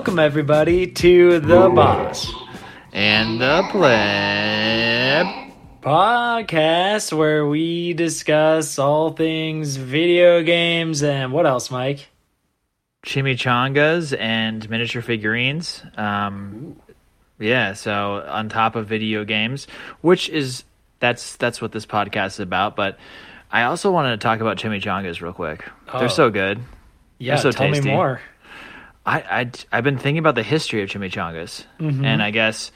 Welcome, 0.00 0.18
everybody, 0.18 0.86
to 0.86 1.40
The 1.40 1.68
Boss 1.68 2.32
and 2.90 3.38
the 3.38 3.62
pleb 3.70 5.52
podcast, 5.82 7.12
where 7.12 7.46
we 7.46 7.92
discuss 7.92 8.78
all 8.78 9.10
things 9.10 9.76
video 9.76 10.42
games 10.42 11.02
and 11.02 11.34
what 11.34 11.44
else, 11.44 11.70
Mike? 11.70 12.08
chimichangas 13.04 14.18
and 14.18 14.70
miniature 14.70 15.02
figurines. 15.02 15.82
Um, 15.98 16.80
yeah, 17.38 17.74
so 17.74 18.24
on 18.26 18.48
top 18.48 18.76
of 18.76 18.86
video 18.86 19.26
games, 19.26 19.66
which 20.00 20.30
is 20.30 20.64
that's 21.00 21.36
that's 21.36 21.60
what 21.60 21.72
this 21.72 21.84
podcast 21.84 22.28
is 22.28 22.40
about. 22.40 22.74
But 22.74 22.98
I 23.52 23.64
also 23.64 23.90
wanted 23.92 24.12
to 24.12 24.16
talk 24.16 24.40
about 24.40 24.56
chimichangas 24.56 25.20
real 25.20 25.34
quick. 25.34 25.68
Oh. 25.92 25.98
They're 25.98 26.08
so 26.08 26.30
good. 26.30 26.58
Yeah, 27.18 27.36
so 27.36 27.52
tell 27.52 27.66
tasty. 27.68 27.86
me 27.86 27.94
more. 27.94 28.22
I, 29.06 29.20
I 29.20 29.50
I've 29.72 29.84
been 29.84 29.98
thinking 29.98 30.18
about 30.18 30.34
the 30.34 30.42
history 30.42 30.82
of 30.82 30.88
chimichangas, 30.88 31.64
Mm-hmm. 31.78 32.04
and 32.04 32.22
I 32.22 32.30
guess 32.30 32.70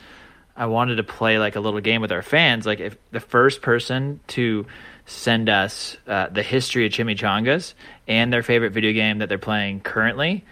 I 0.56 0.66
wanted 0.66 0.96
to 0.96 1.02
play 1.04 1.38
like 1.38 1.56
a 1.56 1.60
little 1.60 1.80
game 1.80 2.00
with 2.00 2.12
our 2.12 2.22
fans. 2.22 2.64
Like 2.66 2.80
if 2.80 2.96
the 3.10 3.20
first 3.20 3.60
person 3.62 4.20
to 4.28 4.66
send 5.06 5.48
us 5.50 5.96
uh, 6.06 6.28
the 6.28 6.42
history 6.42 6.86
of 6.86 6.92
chimichangas 6.92 7.74
and 8.08 8.32
their 8.32 8.42
favorite 8.42 8.70
video 8.72 8.92
game 8.92 9.18
that 9.18 9.28
they're 9.28 9.36
playing 9.38 9.80
currently, 9.80 10.44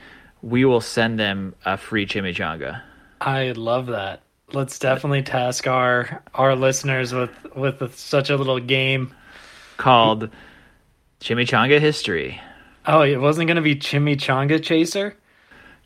we 0.43 0.65
will 0.67 0.81
send 0.83 1.19
them 1.19 1.55
a 1.65 1.77
free 1.79 2.05
chimichanga. 2.05 2.83
I 3.21 3.53
love 3.53 3.87
that. 3.87 4.21
Let's 4.53 4.79
definitely 4.79 5.23
task 5.23 5.67
our 5.67 6.23
our 6.35 6.55
listeners 6.55 7.15
with 7.15 7.31
with 7.57 7.97
such 7.99 8.29
a 8.29 8.37
little 8.37 8.61
game. 8.61 9.15
called 9.79 10.29
Chimichanga 11.21 11.81
History. 11.81 12.41
Oh, 12.85 13.03
it 13.03 13.17
wasn't 13.21 13.47
going 13.47 13.57
to 13.57 13.63
be 13.63 13.77
Chimichanga 13.77 14.63
Chaser. 14.63 15.17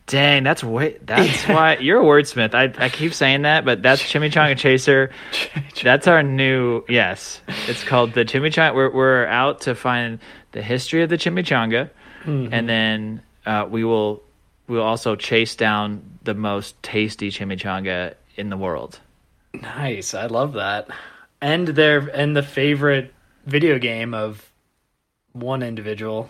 Dang, 0.07 0.43
that's 0.43 0.63
way. 0.63 0.97
That's 1.03 1.43
why 1.47 1.77
you're 1.77 2.01
a 2.01 2.03
wordsmith. 2.03 2.55
I 2.55 2.73
I 2.83 2.89
keep 2.89 3.13
saying 3.13 3.43
that, 3.43 3.65
but 3.65 3.83
that's 3.83 4.01
Chimichanga 4.01 4.57
Chaser. 4.57 5.11
That's 5.83 6.07
our 6.07 6.23
new 6.23 6.83
yes. 6.89 7.39
It's 7.67 7.83
called 7.83 8.13
the 8.13 8.25
Chimichanga. 8.25 8.73
We're 8.73 8.91
we're 8.91 9.25
out 9.27 9.61
to 9.61 9.75
find 9.75 10.19
the 10.53 10.63
history 10.63 11.03
of 11.03 11.09
the 11.09 11.17
Chimichanga, 11.17 11.91
and 12.25 12.67
then 12.67 13.21
uh, 13.45 13.67
we 13.69 13.83
will 13.83 14.23
we 14.67 14.77
will 14.77 14.83
also 14.83 15.15
chase 15.15 15.55
down 15.55 16.19
the 16.23 16.33
most 16.33 16.81
tasty 16.83 17.31
chimichanga 17.31 18.15
in 18.35 18.49
the 18.49 18.57
world. 18.57 18.99
Nice, 19.53 20.13
I 20.13 20.27
love 20.27 20.53
that. 20.53 20.89
And 21.41 21.67
their 21.69 21.99
and 21.99 22.35
the 22.35 22.43
favorite 22.43 23.13
video 23.45 23.79
game 23.79 24.13
of 24.13 24.51
one 25.31 25.63
individual. 25.63 26.29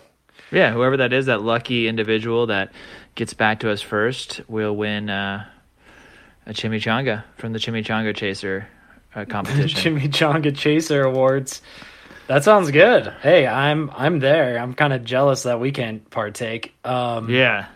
Yeah, 0.52 0.72
whoever 0.72 0.96
that 0.98 1.12
is, 1.12 1.26
that 1.26 1.42
lucky 1.42 1.88
individual 1.88 2.46
that 2.46 2.72
gets 3.18 3.34
back 3.34 3.58
to 3.60 3.70
us 3.70 3.82
first, 3.82 4.40
will 4.46 4.76
win 4.76 5.10
uh, 5.10 5.44
a 6.46 6.52
chimichanga 6.52 7.24
from 7.36 7.52
the 7.52 7.58
Chimichanga 7.58 8.14
Chaser 8.14 8.68
uh, 9.12 9.24
competition. 9.28 9.96
Chimichanga 9.98 10.56
Chaser 10.56 11.02
Awards. 11.02 11.60
That 12.28 12.44
sounds 12.44 12.70
good. 12.70 13.12
Hey, 13.20 13.44
I'm 13.44 13.90
I'm 13.90 14.20
there. 14.20 14.56
I'm 14.56 14.72
kind 14.74 14.92
of 14.92 15.04
jealous 15.04 15.42
that 15.42 15.58
we 15.58 15.72
can't 15.72 16.08
partake. 16.10 16.74
Um, 16.84 17.28
yeah, 17.28 17.66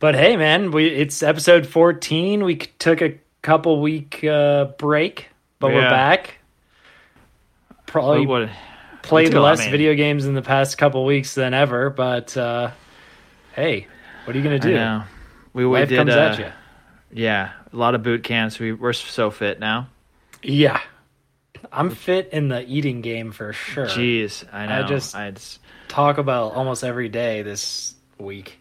But 0.00 0.16
hey, 0.16 0.36
man, 0.36 0.72
we 0.72 0.88
it's 0.88 1.22
episode 1.22 1.64
14. 1.66 2.42
We 2.42 2.56
took 2.56 3.02
a 3.02 3.18
couple 3.40 3.80
week 3.80 4.24
uh, 4.24 4.64
break, 4.78 5.28
but 5.60 5.72
we're 5.72 5.88
back. 5.88 6.38
Probably 7.86 8.26
what, 8.26 8.42
what- 8.42 8.50
played 9.02 9.26
took 9.26 9.34
a 9.34 9.40
lot, 9.40 9.58
less 9.58 9.66
video 9.68 9.94
games 9.94 10.24
in 10.24 10.34
the 10.34 10.42
past 10.42 10.76
couple 10.76 11.04
weeks 11.04 11.34
than 11.34 11.54
ever. 11.54 11.90
But 11.90 12.36
uh, 12.36 12.70
hey, 13.54 13.86
what 14.24 14.34
are 14.34 14.38
you 14.38 14.44
gonna 14.44 14.58
do? 14.58 15.04
We, 15.52 15.66
we 15.66 15.78
Life 15.80 15.88
did. 15.88 15.96
comes 15.96 16.10
uh, 16.10 16.18
at 16.18 16.38
you. 16.38 16.52
Yeah, 17.14 17.52
a 17.72 17.76
lot 17.76 17.94
of 17.94 18.02
boot 18.02 18.22
camps. 18.24 18.58
We 18.58 18.72
we're 18.72 18.92
so 18.94 19.30
fit 19.30 19.60
now. 19.60 19.88
Yeah, 20.42 20.80
I'm 21.70 21.90
fit 21.90 22.30
in 22.32 22.48
the 22.48 22.64
eating 22.66 23.00
game 23.02 23.32
for 23.32 23.52
sure. 23.52 23.86
Jeez, 23.86 24.44
I 24.52 24.66
know. 24.66 24.80
I 24.80 24.82
just- 24.88 25.14
I 25.14 25.30
just 25.32 25.60
Talk 25.88 26.16
about 26.16 26.54
almost 26.54 26.84
every 26.84 27.10
day 27.10 27.42
this 27.42 27.94
week. 28.18 28.58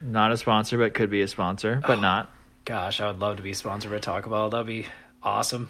not 0.00 0.32
a 0.32 0.36
sponsor, 0.38 0.78
but 0.78 0.94
could 0.94 1.10
be 1.10 1.20
a 1.20 1.28
sponsor, 1.28 1.82
but 1.86 2.00
not. 2.00 2.30
Gosh, 2.64 3.02
I 3.02 3.06
would 3.08 3.18
love 3.18 3.36
to 3.36 3.42
be 3.42 3.52
sponsored 3.52 3.90
by 3.90 3.98
Taco 3.98 4.30
Bell. 4.30 4.48
That'd 4.48 4.66
be 4.66 4.86
awesome. 5.22 5.68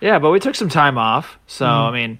Yeah, 0.00 0.20
but 0.20 0.30
we 0.30 0.38
took 0.38 0.54
some 0.54 0.68
time 0.68 0.96
off, 0.96 1.38
so 1.48 1.64
Mm-hmm. 1.66 1.86
I 1.88 1.90
mean, 1.92 2.18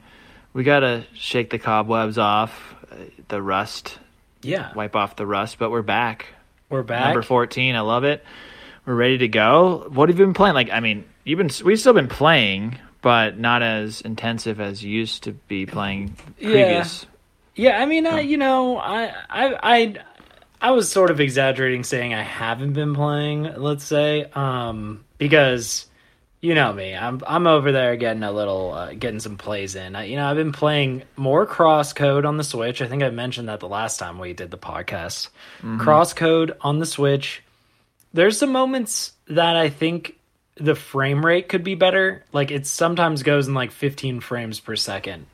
we 0.53 0.65
gotta 0.65 1.05
shake 1.15 1.51
the 1.51 1.59
cobwebs 1.61 2.19
off, 2.19 2.75
uh, 2.91 2.97
the 3.29 3.41
rust, 3.41 3.99
Yeah, 4.43 4.73
wipe 4.75 4.97
off 4.97 5.15
the 5.15 5.27
rust. 5.27 5.59
But 5.61 5.71
we're 5.71 5.83
back. 5.83 6.27
We're 6.69 6.83
back. 6.83 7.07
Number 7.07 7.23
fourteen, 7.23 7.77
I 7.77 7.81
love 7.81 8.05
it. 8.05 8.25
We're 8.87 8.95
ready 8.95 9.19
to 9.19 9.29
go. 9.29 9.87
What 9.89 10.09
have 10.09 10.19
you 10.19 10.25
been 10.25 10.35
playing? 10.35 10.55
Like, 10.55 10.71
I 10.71 10.81
mean, 10.81 11.05
you've 11.25 11.39
been 11.39 11.51
we've 11.65 11.81
still 11.81 11.95
been 11.95 12.09
playing, 12.09 12.79
but 13.01 13.39
not 13.39 13.63
as 13.63 14.01
intensive 14.03 14.61
as 14.61 14.85
you 14.85 14.91
used 14.91 15.25
to 15.25 15.33
be 15.33 15.67
playing 15.67 16.17
previous. 16.39 17.07
Yeah, 17.55 17.81
I 17.81 17.87
mean, 17.87 18.07
I, 18.07 18.21
you 18.21 18.37
know, 18.37 18.79
I, 18.79 19.13
I, 19.31 19.59
I, 19.63 19.95
I 20.61 20.71
was 20.73 20.91
sort 20.91 21.13
of 21.13 21.21
exaggerating 21.21 21.85
saying 21.85 22.13
I 22.13 22.23
haven't 22.23 22.73
been 22.73 22.95
playing. 22.95 23.45
Let's 23.45 23.85
say, 23.85 24.25
um, 24.35 25.05
because 25.19 25.87
you 26.45 26.55
know 26.55 26.75
me, 26.75 26.95
I'm 26.95 27.23
I'm 27.27 27.47
over 27.47 27.73
there 27.73 27.97
getting 27.97 28.23
a 28.23 28.31
little, 28.31 28.75
uh, 28.75 28.93
getting 28.93 29.19
some 29.19 29.39
plays 29.39 29.77
in. 29.77 29.97
I, 29.97 30.05
you 30.05 30.17
know, 30.17 30.27
I've 30.27 30.37
been 30.37 30.53
playing 30.53 31.05
more 31.17 31.47
Crosscode 31.47 32.29
on 32.29 32.37
the 32.37 32.45
Switch. 32.45 32.83
I 32.83 32.87
think 32.87 33.03
I 33.03 33.09
mentioned 33.09 33.49
that 33.49 33.61
the 33.61 33.69
last 33.69 33.99
time 33.99 34.19
we 34.19 34.35
did 34.35 34.51
the 34.51 34.59
podcast. 34.59 35.29
Mm-hmm. 35.63 35.81
Crosscode 35.81 36.55
on 36.61 36.81
the 36.81 36.87
Switch. 36.87 37.43
There's 38.13 38.39
some 38.39 38.53
moments 38.53 39.13
that 39.29 39.57
I 39.57 39.71
think 39.71 40.19
the 40.57 40.75
frame 40.75 41.25
rate 41.25 41.49
could 41.49 41.65
be 41.65 41.77
better. 41.77 42.27
Like 42.31 42.51
it 42.51 42.67
sometimes 42.67 43.23
goes 43.23 43.49
in 43.49 43.55
like 43.55 43.73
15 43.73 44.21
frames 44.21 44.61
per 44.61 44.77
second 44.77 45.25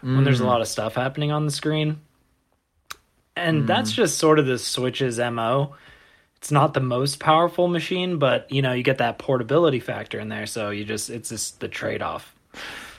when 0.00 0.22
there's 0.22 0.40
a 0.40 0.44
mm. 0.44 0.46
lot 0.46 0.60
of 0.60 0.68
stuff 0.68 0.94
happening 0.94 1.32
on 1.32 1.44
the 1.44 1.52
screen. 1.52 2.00
And 3.34 3.64
mm. 3.64 3.66
that's 3.66 3.90
just 3.90 4.18
sort 4.18 4.38
of 4.38 4.46
the 4.46 4.58
Switch's 4.58 5.18
MO. 5.18 5.74
It's 6.42 6.50
not 6.50 6.74
the 6.74 6.80
most 6.80 7.20
powerful 7.20 7.68
machine, 7.68 8.18
but 8.18 8.50
you 8.50 8.62
know, 8.62 8.72
you 8.72 8.82
get 8.82 8.98
that 8.98 9.16
portability 9.16 9.78
factor 9.78 10.18
in 10.18 10.28
there, 10.28 10.46
so 10.46 10.70
you 10.70 10.84
just 10.84 11.08
it's 11.08 11.28
just 11.28 11.60
the 11.60 11.68
trade-off. 11.68 12.34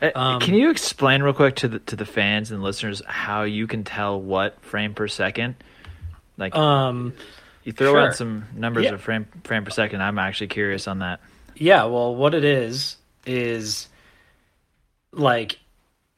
Uh, 0.01 0.11
Um, 0.15 0.39
can 0.39 0.53
you 0.53 0.69
explain 0.69 1.21
real 1.21 1.33
quick 1.33 1.57
to 1.57 1.67
the 1.67 1.79
to 1.79 1.97
the 1.97 2.05
fans 2.05 2.51
and 2.51 2.63
listeners 2.63 3.01
how 3.05 3.43
you 3.43 3.67
can 3.67 3.83
tell 3.83 4.17
what 4.21 4.63
frame 4.63 4.93
per 4.93 5.09
second? 5.09 5.55
Like 6.37 6.55
Um 6.55 7.15
you 7.65 7.73
throw 7.73 7.91
sure. 7.91 8.07
out 8.07 8.15
some 8.15 8.45
numbers 8.55 8.85
Yeah. 8.85 8.93
of 8.93 9.01
frame 9.01 9.27
frame 9.43 9.65
per 9.65 9.71
second. 9.71 10.01
I'm 10.01 10.19
actually 10.19 10.47
curious 10.47 10.87
on 10.87 10.99
that. 10.99 11.19
Yeah, 11.55 11.83
well, 11.83 12.15
what 12.15 12.33
it 12.35 12.45
is 12.45 12.95
is 13.25 13.89
like, 15.11 15.59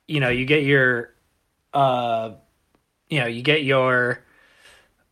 you 0.08 0.20
know, 0.20 0.30
you 0.30 0.46
get 0.46 0.62
your, 0.64 1.12
uh, 1.74 2.34
you 3.10 3.20
know, 3.20 3.26
you 3.26 3.42
get 3.42 3.64
your, 3.64 4.24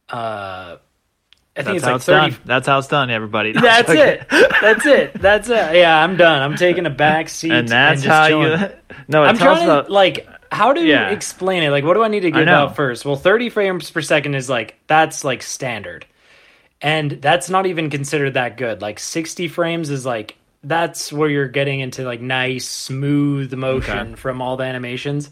uh, 0.10 0.78
I 1.56 1.62
think 1.62 1.66
That's 1.66 1.76
it's 1.78 1.86
how 1.86 1.92
like 1.92 1.96
it's 1.98 2.06
thirty. 2.06 2.32
done. 2.32 2.40
That's 2.46 2.68
how 2.68 2.80
it's 2.80 2.88
done, 2.88 3.10
everybody. 3.12 3.52
That's 3.54 3.90
Okay. 3.90 4.20
it. 4.20 4.28
That's 4.62 4.86
it. 4.88 5.14
That's 5.14 5.50
it. 5.50 5.76
Yeah, 5.76 6.04
I'm 6.04 6.18
done. 6.18 6.42
I'm 6.42 6.56
taking 6.56 6.86
a 6.88 6.90
back 6.90 7.30
seat, 7.30 7.52
And 7.52 7.68
that's 7.68 8.02
just 8.02 8.08
how 8.12 8.28
chilling. 8.28 8.60
you. 8.60 8.68
No, 9.08 9.24
I'm 9.24 9.38
trying 9.38 9.64
about. 9.66 9.88
to 9.88 9.92
like 9.94 10.28
how 10.52 10.74
to 10.74 10.82
Yeah. 10.84 11.10
explain 11.12 11.62
it. 11.64 11.70
Like, 11.70 11.84
what 11.84 11.94
do 11.96 12.04
I 12.04 12.08
need 12.08 12.22
to 12.22 12.32
give 12.32 12.48
out 12.48 12.76
first? 12.76 13.06
Well, 13.06 13.16
30 13.16 13.50
frames 13.50 13.90
per 13.92 14.02
second 14.02 14.34
is 14.36 14.50
like 14.50 14.80
that's 14.88 15.24
like 15.24 15.44
standard, 15.44 16.06
and 16.82 17.12
that's 17.12 17.50
not 17.50 17.66
even 17.68 17.90
considered 17.90 18.34
that 18.36 18.58
good. 18.58 18.82
Like 18.82 19.00
60 19.00 19.48
frames 19.48 19.90
is 19.92 20.06
like 20.06 20.36
that's 20.64 21.12
where 21.14 21.30
you're 21.30 21.48
getting 21.50 21.82
into 21.82 22.04
like 22.04 22.22
nice 22.22 22.68
smooth 22.68 23.54
motion 23.54 23.98
Okay. 24.00 24.16
from 24.16 24.42
all 24.42 24.58
the 24.58 24.64
animations. 24.64 25.30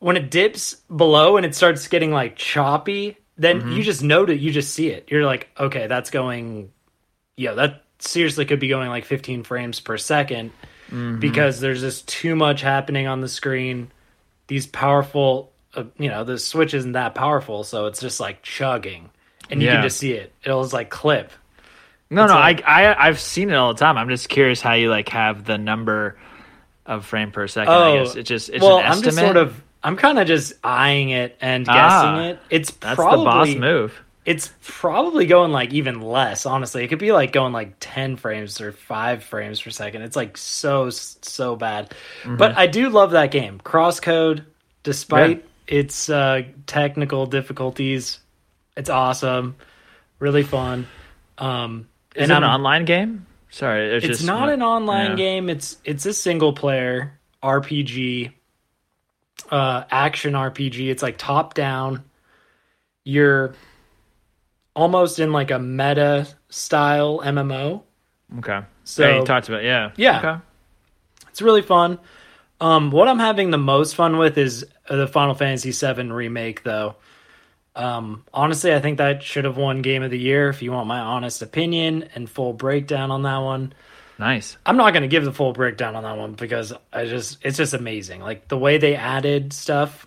When 0.00 0.16
it 0.16 0.30
dips 0.30 0.74
below 0.94 1.36
and 1.36 1.46
it 1.46 1.54
starts 1.54 1.86
getting 1.86 2.10
like 2.10 2.34
choppy, 2.36 3.16
then 3.36 3.60
Mm-hmm. 3.60 3.72
you 3.72 3.82
just 3.82 4.02
note 4.02 4.30
it. 4.30 4.40
You 4.40 4.50
just 4.52 4.74
see 4.74 4.88
it. 4.88 5.08
You're 5.10 5.24
like, 5.24 5.48
okay, 5.58 5.86
that's 5.86 6.10
going. 6.10 6.70
Yeah, 7.36 7.54
that 7.54 7.82
seriously 7.98 8.44
could 8.44 8.60
be 8.60 8.68
going 8.68 8.88
like 8.88 9.04
15 9.04 9.42
frames 9.44 9.80
per 9.80 9.96
2nd 9.96 10.50
Mm-hmm. 10.90 11.20
because 11.20 11.58
there's 11.60 11.80
just 11.80 12.06
too 12.06 12.36
much 12.36 12.60
happening 12.60 13.06
on 13.06 13.22
the 13.22 13.28
screen. 13.28 13.90
These 14.48 14.66
powerful, 14.66 15.50
uh, 15.74 15.84
you 15.98 16.10
know, 16.10 16.22
the 16.24 16.38
Switch 16.38 16.74
isn't 16.74 16.92
that 16.92 17.14
powerful, 17.14 17.64
so 17.64 17.86
it's 17.86 17.98
just 18.00 18.20
like 18.20 18.42
chugging, 18.42 19.08
and 19.48 19.62
you 19.62 19.68
Yeah. 19.68 19.76
can 19.76 19.82
just 19.84 19.96
see 19.96 20.12
it. 20.12 20.34
It'll 20.44 20.62
just 20.62 20.74
like 20.74 20.90
clip. 20.90 21.30
no, 22.10 22.26
no, 22.26 22.34
like- 22.34 22.62
I, 22.66 22.92
I, 22.92 23.06
I've 23.08 23.18
seen 23.20 23.48
it 23.48 23.54
all 23.54 23.72
the 23.72 23.78
time. 23.80 23.96
I'm 23.96 24.10
just 24.10 24.28
curious 24.28 24.60
how 24.60 24.74
you 24.74 24.90
like 24.90 25.08
have 25.08 25.44
the 25.46 25.56
number 25.56 26.18
of 26.84 27.06
frame 27.06 27.30
per 27.30 27.48
second. 27.48 27.72
I 27.72 28.02
guess 28.04 28.16
it 28.16 28.24
just 28.24 28.50
it's 28.50 28.62
Oh, 28.62 28.68
well, 28.68 28.78
an 28.80 28.84
I'm 28.84 28.90
estimate. 28.92 29.14
just 29.14 29.24
sort 29.24 29.36
of, 29.38 29.62
I'm 29.84 29.96
kind 29.96 30.18
of 30.18 30.26
just 30.26 30.52
eyeing 30.62 31.10
it 31.10 31.36
and 31.40 31.64
guessing 31.66 31.78
Ah, 31.80 32.22
it. 32.28 32.38
It's 32.50 32.70
That's 32.72 32.94
probably 32.96 33.54
the 33.54 33.60
boss 33.60 33.60
move. 33.60 34.00
it's 34.24 34.52
probably 34.62 35.26
going 35.26 35.50
like 35.50 35.72
even 35.72 36.00
less 36.00 36.46
honestly 36.46 36.84
it 36.84 36.88
could 36.88 37.00
be 37.00 37.10
like 37.10 37.32
going 37.32 37.52
like 37.52 37.74
10 37.80 38.14
frames 38.16 38.60
or 38.60 38.70
5 38.70 39.24
frames 39.24 39.60
per 39.60 39.70
second 39.70 40.02
it's 40.02 40.14
like 40.14 40.36
so 40.36 40.90
so 40.90 41.56
bad 41.56 41.90
Mm-hmm. 42.22 42.36
but 42.36 42.56
i 42.56 42.68
do 42.68 42.88
love 42.88 43.10
that 43.12 43.32
game 43.32 43.60
crosscode 43.64 44.44
despite 44.84 45.44
its 45.66 46.08
uh 46.08 46.42
technical 46.66 47.26
difficulties 47.26 48.20
it's 48.76 48.88
awesome 48.90 49.56
really 50.20 50.44
fun 50.44 50.86
um 51.38 51.88
Is 52.14 52.30
it 52.30 52.32
an 52.32 52.44
I'm- 52.44 52.54
online 52.60 52.84
game? 52.84 53.26
Sorry, 53.50 53.96
it's, 53.96 54.04
it's 54.06 54.18
just 54.18 54.26
not 54.26 54.48
an 54.48 54.62
online 54.62 55.10
yeah. 55.10 55.16
game. 55.16 55.50
It's 55.50 55.76
it's 55.84 56.06
a 56.06 56.14
single 56.14 56.54
player 56.54 57.18
RPG, 57.42 58.32
uh, 59.52 59.84
action 59.90 60.32
RPG. 60.32 60.90
It's 60.90 61.02
like 61.02 61.18
top 61.18 61.54
down. 61.54 62.02
You're 63.04 63.54
almost 64.74 65.18
in 65.20 65.30
like 65.32 65.50
a 65.50 65.58
meta 65.58 66.26
style 66.48 67.20
MMO. 67.20 67.82
Okay. 68.38 68.62
So 68.84 69.06
yeah, 69.06 69.18
you 69.18 69.24
talked 69.24 69.48
about 69.48 69.62
yeah. 69.62 69.92
Yeah. 69.96 70.18
Okay. 70.18 70.42
It's 71.28 71.42
really 71.42 71.62
fun. 71.62 71.98
Um, 72.60 72.90
what 72.90 73.08
I'm 73.08 73.18
having 73.18 73.50
the 73.50 73.58
most 73.58 73.94
fun 73.94 74.16
with 74.18 74.38
is 74.38 74.64
uh, 74.88 74.96
the 74.96 75.06
Final 75.06 75.34
Fantasy 75.34 75.72
VII 75.72 76.10
remake, 76.10 76.62
though. 76.62 76.96
Um, 77.74 78.24
honestly, 78.32 78.74
I 78.74 78.80
think 78.80 78.98
that 78.98 79.22
should 79.22 79.44
have 79.44 79.56
won 79.56 79.82
Game 79.82 80.02
of 80.02 80.10
the 80.10 80.18
Year. 80.18 80.48
If 80.48 80.62
you 80.62 80.72
want 80.72 80.86
my 80.86 81.00
honest 81.00 81.42
opinion 81.42 82.08
and 82.14 82.28
full 82.28 82.52
breakdown 82.52 83.10
on 83.10 83.22
that 83.22 83.38
one, 83.38 83.74
Nice. 84.18 84.56
I'm 84.66 84.76
not 84.76 84.92
going 84.92 85.02
to 85.02 85.08
give 85.08 85.24
the 85.24 85.32
full 85.32 85.52
breakdown 85.52 85.96
on 85.96 86.02
that 86.04 86.16
one 86.16 86.32
because 86.32 86.72
I 86.92 87.06
just 87.06 87.38
it's 87.44 87.56
just 87.56 87.74
amazing. 87.74 88.20
Like 88.20 88.48
the 88.48 88.58
way 88.58 88.78
they 88.78 88.94
added 88.94 89.52
stuff, 89.52 90.06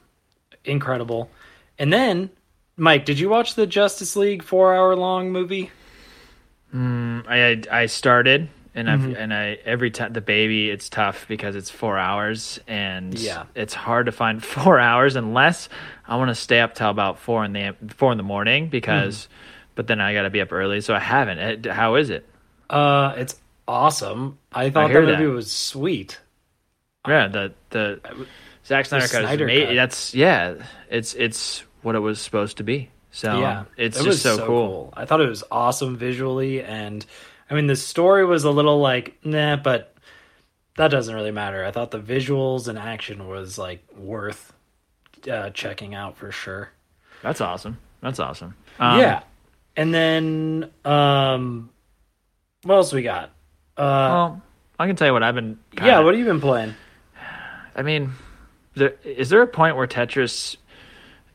incredible. 0.64 1.30
And 1.78 1.92
then, 1.92 2.30
Mike, 2.78 3.06
did 3.06 3.20
you 3.20 3.30
watch 3.30 3.56
the 3.56 3.68
Justice 3.68 4.16
League 4.16 4.44
four 4.44 4.74
hour 4.76 4.96
long 4.96 5.32
movie? 5.32 5.72
I 6.74 7.62
I 7.72 7.86
started 7.86 8.50
and 8.74 8.90
I've 8.90 9.00
Mm-hmm. 9.00 9.16
and 9.16 9.34
I 9.34 9.58
every 9.66 9.92
time 9.92 10.12
the 10.14 10.22
baby 10.22 10.70
it's 10.70 10.90
tough 10.90 11.26
because 11.28 11.56
it's 11.56 11.70
four 11.70 11.98
hours 11.98 12.60
and 12.68 13.18
Yeah. 13.18 13.44
it's 13.56 13.74
hard 13.74 14.08
to 14.08 14.12
find 14.12 14.44
four 14.56 14.80
hours 14.80 15.16
unless 15.16 15.70
I 16.08 16.18
want 16.18 16.30
to 16.30 16.36
stay 16.36 16.60
up 16.60 16.76
till 16.76 16.90
about 16.90 17.20
four 17.20 17.46
in 17.46 17.54
the 17.54 17.76
four 17.96 18.12
in 18.12 18.18
the 18.18 18.24
morning 18.24 18.68
because 18.68 19.18
Mm-hmm. 19.24 19.32
but 19.76 19.88
then 19.88 20.02
I 20.02 20.14
got 20.14 20.24
to 20.24 20.30
be 20.30 20.42
up 20.42 20.52
early 20.52 20.82
so 20.82 20.94
I 20.94 21.00
haven't. 21.00 21.66
How 21.66 21.96
is 21.96 22.10
it? 22.10 22.28
Uh, 22.70 23.14
it's 23.18 23.36
awesome. 23.68 24.38
I 24.52 24.70
thought 24.70 24.92
the 24.92 25.02
that. 25.02 25.20
movie 25.20 25.28
was 25.28 25.52
sweet. 25.52 26.20
Yeah, 27.08 27.28
the 27.28 27.54
the 27.70 28.00
Zack 28.66 28.86
Snyder 28.86 29.08
cut 29.08 29.24
is 29.24 29.28
Snyder 29.28 29.48
cut. 29.48 29.76
That's 29.76 30.14
yeah, 30.14 30.56
it's 30.90 31.14
it's 31.14 31.64
what 31.82 31.96
it 31.96 32.00
was 32.00 32.20
supposed 32.20 32.58
to 32.58 32.64
be. 32.64 32.90
So 33.12 33.40
yeah, 33.40 33.66
it's 33.78 33.98
it 33.98 34.04
just 34.04 34.26
was 34.26 34.38
so, 34.38 34.46
cool. 34.46 34.94
I 34.96 35.06
thought 35.06 35.22
it 35.22 35.30
was 35.30 35.44
awesome 35.52 35.96
visually, 35.98 36.64
and 36.64 37.06
I 37.50 37.54
mean 37.54 37.68
the 37.68 37.76
story 37.76 38.26
was 38.26 38.44
a 38.44 38.52
little 38.52 38.80
like 38.80 39.18
nah, 39.24 39.56
but 39.56 39.96
that 40.78 40.90
doesn't 40.90 41.14
really 41.14 41.32
matter. 41.32 41.64
I 41.64 41.72
thought 41.72 41.92
the 41.92 42.00
visuals 42.00 42.68
and 42.68 42.78
action 42.78 43.28
was 43.28 43.58
like 43.58 43.86
worth 43.96 44.54
uh, 45.32 45.52
checking 45.52 45.96
out 45.96 46.18
for 46.18 46.32
sure. 46.32 46.72
That's 47.22 47.40
awesome. 47.42 47.78
That's 48.02 48.20
awesome. 48.20 48.56
Um, 48.80 49.00
yeah, 49.00 49.24
and 49.78 49.94
then 49.94 50.72
um, 50.84 51.70
what 52.64 52.76
else 52.76 52.94
we 52.94 53.04
got? 53.04 53.32
Uh, 53.78 53.82
Well, 53.84 54.42
I 54.80 54.88
can 54.88 54.96
tell 54.96 55.08
you 55.08 55.14
what 55.14 55.24
I've 55.24 55.36
been. 55.36 55.60
yeah, 55.74 55.80
kinda- 55.80 56.04
what 56.04 56.14
have 56.14 56.20
you 56.20 56.26
been 56.26 56.42
playing? 56.42 56.76
I 57.76 57.82
mean, 57.82 58.12
there, 58.76 58.94
is 59.04 59.30
there 59.30 59.42
a 59.42 59.48
point 59.48 59.76
where 59.76 59.88
Tetris, 59.88 60.56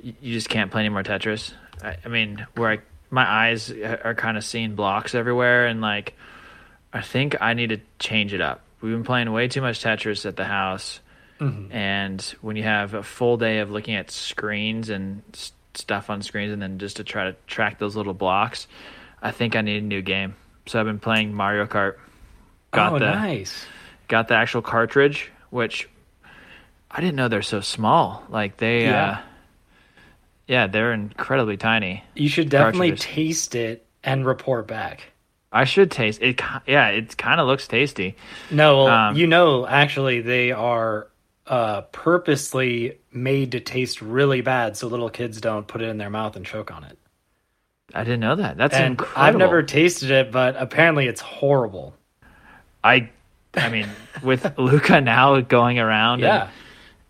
you 0.02 0.32
just 0.34 0.48
can't 0.48 0.70
play 0.70 0.81
any 0.81 0.88
more 0.88 1.02
Tetris? 1.02 1.52
I, 1.82 1.96
I 2.04 2.08
mean, 2.08 2.46
where 2.56 2.70
I, 2.70 2.78
my 3.10 3.28
eyes 3.28 3.70
are 3.70 4.14
kind 4.14 4.37
of 4.38 4.44
seeing 4.44 4.75
blocks 4.75 5.14
everywhere, 5.14 5.66
and 5.66 5.81
like, 5.81 6.14
I 6.92 7.02
think 7.02 7.37
I 7.40 7.54
need 7.54 7.70
to 7.70 7.81
change 7.98 8.32
it 8.32 8.40
up. 8.40 8.62
We've 8.81 8.92
been 8.92 9.04
playing 9.04 9.31
way 9.32 9.48
too 9.48 9.60
much 9.60 9.82
Tetris 9.82 10.25
at 10.25 10.37
the 10.37 10.44
house, 10.46 11.00
and 11.70 12.20
when 12.42 12.56
you 12.56 12.62
have 12.64 12.92
a 12.92 13.02
full 13.02 13.38
day 13.38 13.60
of 13.60 13.70
looking 13.70 13.94
at 13.94 14.10
screens 14.10 14.90
and 14.90 15.22
s- 15.32 15.52
stuff 15.75 16.10
on 16.10 16.20
screens, 16.22 16.52
and 16.52 16.60
then 16.60 16.78
just 16.78 16.96
to 16.96 17.04
try 17.04 17.25
to 17.25 17.37
track 17.46 17.78
those 17.78 17.96
little 17.96 18.12
blocks, 18.14 18.66
I 19.22 19.31
think 19.31 19.56
I 19.56 19.62
need 19.62 19.82
a 19.82 19.87
new 19.87 20.02
game. 20.02 20.34
So 20.66 20.78
I've 20.81 20.87
been 20.87 20.98
playing 20.98 21.32
Mario 21.34 21.64
Kart. 21.66 21.94
Got 22.72 22.93
oh, 22.93 22.99
the 22.99 23.11
nice. 23.11 23.67
got 24.08 24.28
the 24.28 24.34
actual 24.34 24.62
cartridge, 24.62 25.31
which 25.50 25.88
I 26.90 27.00
didn't 27.00 27.17
know 27.17 27.28
they're 27.28 27.43
so 27.43 27.61
small. 27.61 28.25
Like 28.28 28.56
they, 28.58 28.84
Yeah. 28.84 29.11
uh, 29.11 29.19
yeah, 30.46 30.67
they're 30.67 30.93
incredibly 30.93 31.56
tiny. 31.56 32.05
You 32.14 32.28
should 32.28 32.49
definitely 32.49 32.93
taste 32.96 33.55
it 33.55 33.87
and 34.02 34.26
report 34.26 34.67
back. 34.67 35.12
I 35.52 35.64
should 35.64 35.90
taste 35.90 36.22
it. 36.22 36.40
Yeah, 36.67 36.88
it 36.88 37.17
kind 37.17 37.40
of 37.40 37.46
looks 37.46 37.67
tasty. 37.67 38.17
No, 38.50 38.84
well, 38.84 38.87
Um, 38.88 39.16
you 39.16 39.26
know, 39.26 39.66
actually, 39.66 40.20
they 40.20 40.52
are 40.52 41.08
uh, 41.46 41.82
purposely 41.93 42.99
made 43.12 43.52
to 43.52 43.61
taste 43.61 44.00
really 44.00 44.40
bad 44.40 44.76
so 44.76 44.87
little 44.87 45.11
kids 45.11 45.40
don't 45.40 45.66
put 45.66 45.82
it 45.82 45.88
in 45.88 45.99
their 45.99 46.11
mouth 46.11 46.37
and 46.37 46.46
choke 46.46 46.70
on 46.70 46.84
it. 46.84 46.96
I 47.93 48.05
didn't 48.05 48.20
know 48.20 48.37
that. 48.37 48.56
That's 48.56 48.75
and 48.75 48.93
incredible. 48.93 49.23
I've 49.23 49.37
never 49.37 49.62
tasted 49.64 50.12
it, 50.12 50.31
but 50.31 50.55
apparently 50.56 51.08
it's 51.08 51.20
horrible. 51.20 51.94
I, 52.82 53.11
I 53.55 53.69
mean, 53.69 53.88
with 54.23 54.47
Luca 54.59 55.00
now 55.00 55.41
going 55.41 55.79
around, 55.79 56.21
Yeah. 56.21 56.44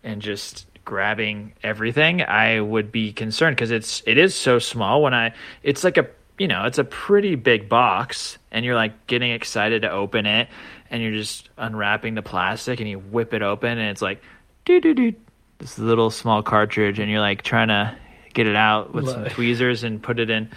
and, 0.02 0.12
and 0.14 0.22
just 0.22 0.66
grabbing 0.84 1.52
everything, 1.62 2.22
I 2.22 2.60
would 2.60 2.90
be 2.90 3.12
concerned 3.12 3.56
because 3.56 3.70
it's 3.70 4.02
it 4.06 4.18
is 4.18 4.34
so 4.34 4.58
small. 4.58 5.02
When 5.02 5.14
I, 5.14 5.32
it's 5.62 5.84
like 5.84 5.96
a 5.98 6.06
you 6.38 6.48
know, 6.48 6.64
it's 6.64 6.78
a 6.78 6.84
pretty 6.84 7.34
big 7.34 7.68
box, 7.68 8.38
and 8.50 8.64
you're 8.64 8.74
like 8.74 9.06
getting 9.06 9.30
excited 9.30 9.82
to 9.82 9.90
open 9.90 10.24
it, 10.26 10.48
and 10.90 11.02
you're 11.02 11.12
just 11.12 11.50
unwrapping 11.58 12.14
the 12.14 12.22
plastic, 12.22 12.80
and 12.80 12.88
you 12.88 12.98
whip 12.98 13.34
it 13.34 13.42
open, 13.42 13.78
and 13.78 13.90
it's 13.90 14.00
like, 14.02 14.22
doo 14.64 14.80
doo 14.80 14.94
doo, 14.94 15.12
this 15.58 15.78
little 15.78 16.10
small 16.10 16.42
cartridge, 16.42 16.98
and 16.98 17.10
you're 17.10 17.20
like 17.20 17.42
trying 17.42 17.68
to 17.68 17.94
get 18.32 18.46
it 18.46 18.56
out 18.56 18.94
with 18.94 19.06
some 19.08 19.24
Like- 19.24 19.32
tweezers 19.32 19.84
and 19.84 20.02
put 20.02 20.18
it 20.18 20.30
in. 20.30 20.48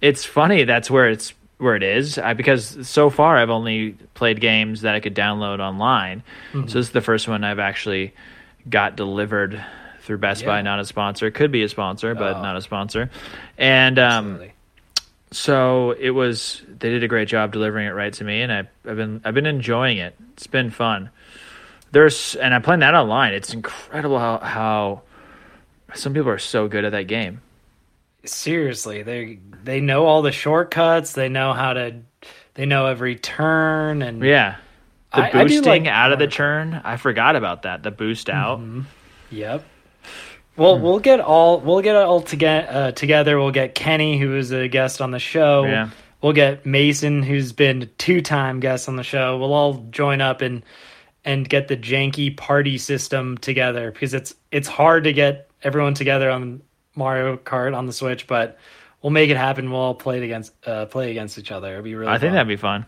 It's 0.00 0.24
funny 0.24 0.62
that's 0.64 0.88
where 0.90 1.08
it's 1.08 1.34
where 1.58 1.76
it 1.76 1.82
is 1.82 2.18
I, 2.18 2.34
because 2.34 2.86
so 2.88 3.10
far 3.10 3.36
I've 3.36 3.50
only 3.50 3.92
played 4.14 4.40
games 4.40 4.80
that 4.82 4.94
I 4.94 5.00
could 5.00 5.14
download 5.14 5.60
online. 5.60 6.22
Mm-hmm. 6.52 6.68
So 6.68 6.78
this 6.78 6.86
is 6.88 6.90
the 6.90 7.00
first 7.00 7.28
one 7.28 7.44
I've 7.44 7.58
actually 7.60 8.12
got 8.68 8.96
delivered 8.96 9.64
through 10.00 10.18
Best 10.18 10.42
Yeah. 10.42 10.48
Buy, 10.48 10.62
not 10.62 10.80
a 10.80 10.84
sponsor. 10.84 11.30
Could 11.30 11.52
be 11.52 11.62
a 11.62 11.68
sponsor, 11.68 12.14
but 12.14 12.36
Oh. 12.36 12.42
not 12.42 12.56
a 12.56 12.60
sponsor. 12.60 13.08
And 13.56 13.98
um, 13.98 14.40
so 15.30 15.92
it 15.92 16.10
was. 16.10 16.62
They 16.68 16.90
did 16.90 17.02
a 17.02 17.08
great 17.08 17.28
job 17.28 17.52
delivering 17.52 17.86
it 17.86 17.90
right 17.90 18.12
to 18.14 18.24
me, 18.24 18.42
and 18.42 18.52
I, 18.52 18.58
I've 18.88 18.96
been 18.96 19.20
I've 19.24 19.34
been 19.34 19.46
enjoying 19.46 19.98
it. 19.98 20.14
It's 20.34 20.46
been 20.46 20.70
fun. 20.70 21.10
There's 21.92 22.34
and 22.36 22.52
I'm 22.54 22.62
playing 22.62 22.80
that 22.80 22.94
online. 22.94 23.32
It's 23.32 23.54
incredible 23.54 24.18
how 24.18 24.38
how 24.38 25.02
some 25.94 26.12
people 26.14 26.30
are 26.30 26.38
so 26.38 26.68
good 26.68 26.84
at 26.84 26.92
that 26.92 27.04
game. 27.04 27.40
Seriously, 28.24 29.02
they 29.02 29.38
they 29.62 29.80
know 29.80 30.06
all 30.06 30.22
the 30.22 30.32
shortcuts. 30.32 31.12
They 31.12 31.28
know 31.28 31.52
how 31.52 31.72
to. 31.74 31.96
They 32.54 32.66
know 32.66 32.86
every 32.86 33.16
turn 33.16 34.02
and 34.02 34.22
Yeah. 34.22 34.56
The 35.12 35.20
I- 35.22 35.40
I 35.40 35.44
boosting 35.44 35.84
like 35.84 35.86
out 35.86 36.12
of 36.12 36.18
the 36.18 36.26
churn, 36.26 36.80
I 36.84 36.96
forgot 36.96 37.36
about 37.36 37.62
that. 37.62 37.82
The 37.82 37.90
boost 37.90 38.28
out. 38.30 38.60
Yep. 39.30 39.64
Well, 40.56 40.78
we'll 40.78 41.00
get 41.00 41.20
all 41.20 41.60
we'll 41.60 41.80
get 41.82 41.96
all 41.96 42.20
together. 42.20 42.68
Uh, 42.70 42.90
together, 42.92 43.38
we'll 43.38 43.50
get 43.50 43.74
Kenny, 43.74 44.18
who 44.18 44.36
is 44.36 44.52
a 44.52 44.68
guest 44.68 45.00
on 45.00 45.10
the 45.10 45.18
show. 45.18 45.64
Yeah. 45.64 45.90
We'll 46.22 46.32
get 46.32 46.64
Mason, 46.64 47.22
who's 47.22 47.52
been 47.52 47.90
two-time 47.98 48.60
guest 48.60 48.88
on 48.88 48.96
the 48.96 49.02
show. 49.02 49.36
We'll 49.36 49.52
all 49.52 49.86
join 49.90 50.20
up 50.20 50.40
and 50.42 50.62
and 51.24 51.48
get 51.48 51.68
the 51.68 51.76
janky 51.76 52.34
party 52.36 52.78
system 52.78 53.36
together 53.38 53.90
because 53.90 54.14
it's 54.14 54.34
it's 54.52 54.68
hard 54.68 55.04
to 55.04 55.12
get 55.12 55.48
everyone 55.62 55.94
together 55.94 56.30
on 56.30 56.62
Mario 56.94 57.36
Kart 57.36 57.76
on 57.76 57.86
the 57.86 57.92
Switch, 57.92 58.26
but 58.26 58.58
we'll 59.02 59.10
make 59.10 59.30
it 59.30 59.36
happen. 59.36 59.70
We'll 59.70 59.80
all 59.80 59.94
play 59.94 60.18
it 60.18 60.22
against 60.24 60.52
uh, 60.66 60.86
play 60.86 61.10
against 61.10 61.38
each 61.38 61.50
other. 61.52 61.72
It'd 61.72 61.84
be 61.84 61.94
really. 61.94 62.12
I 62.12 62.18
think 62.18 62.32
that'd 62.32 62.48
be 62.48 62.56
fun. 62.56 62.86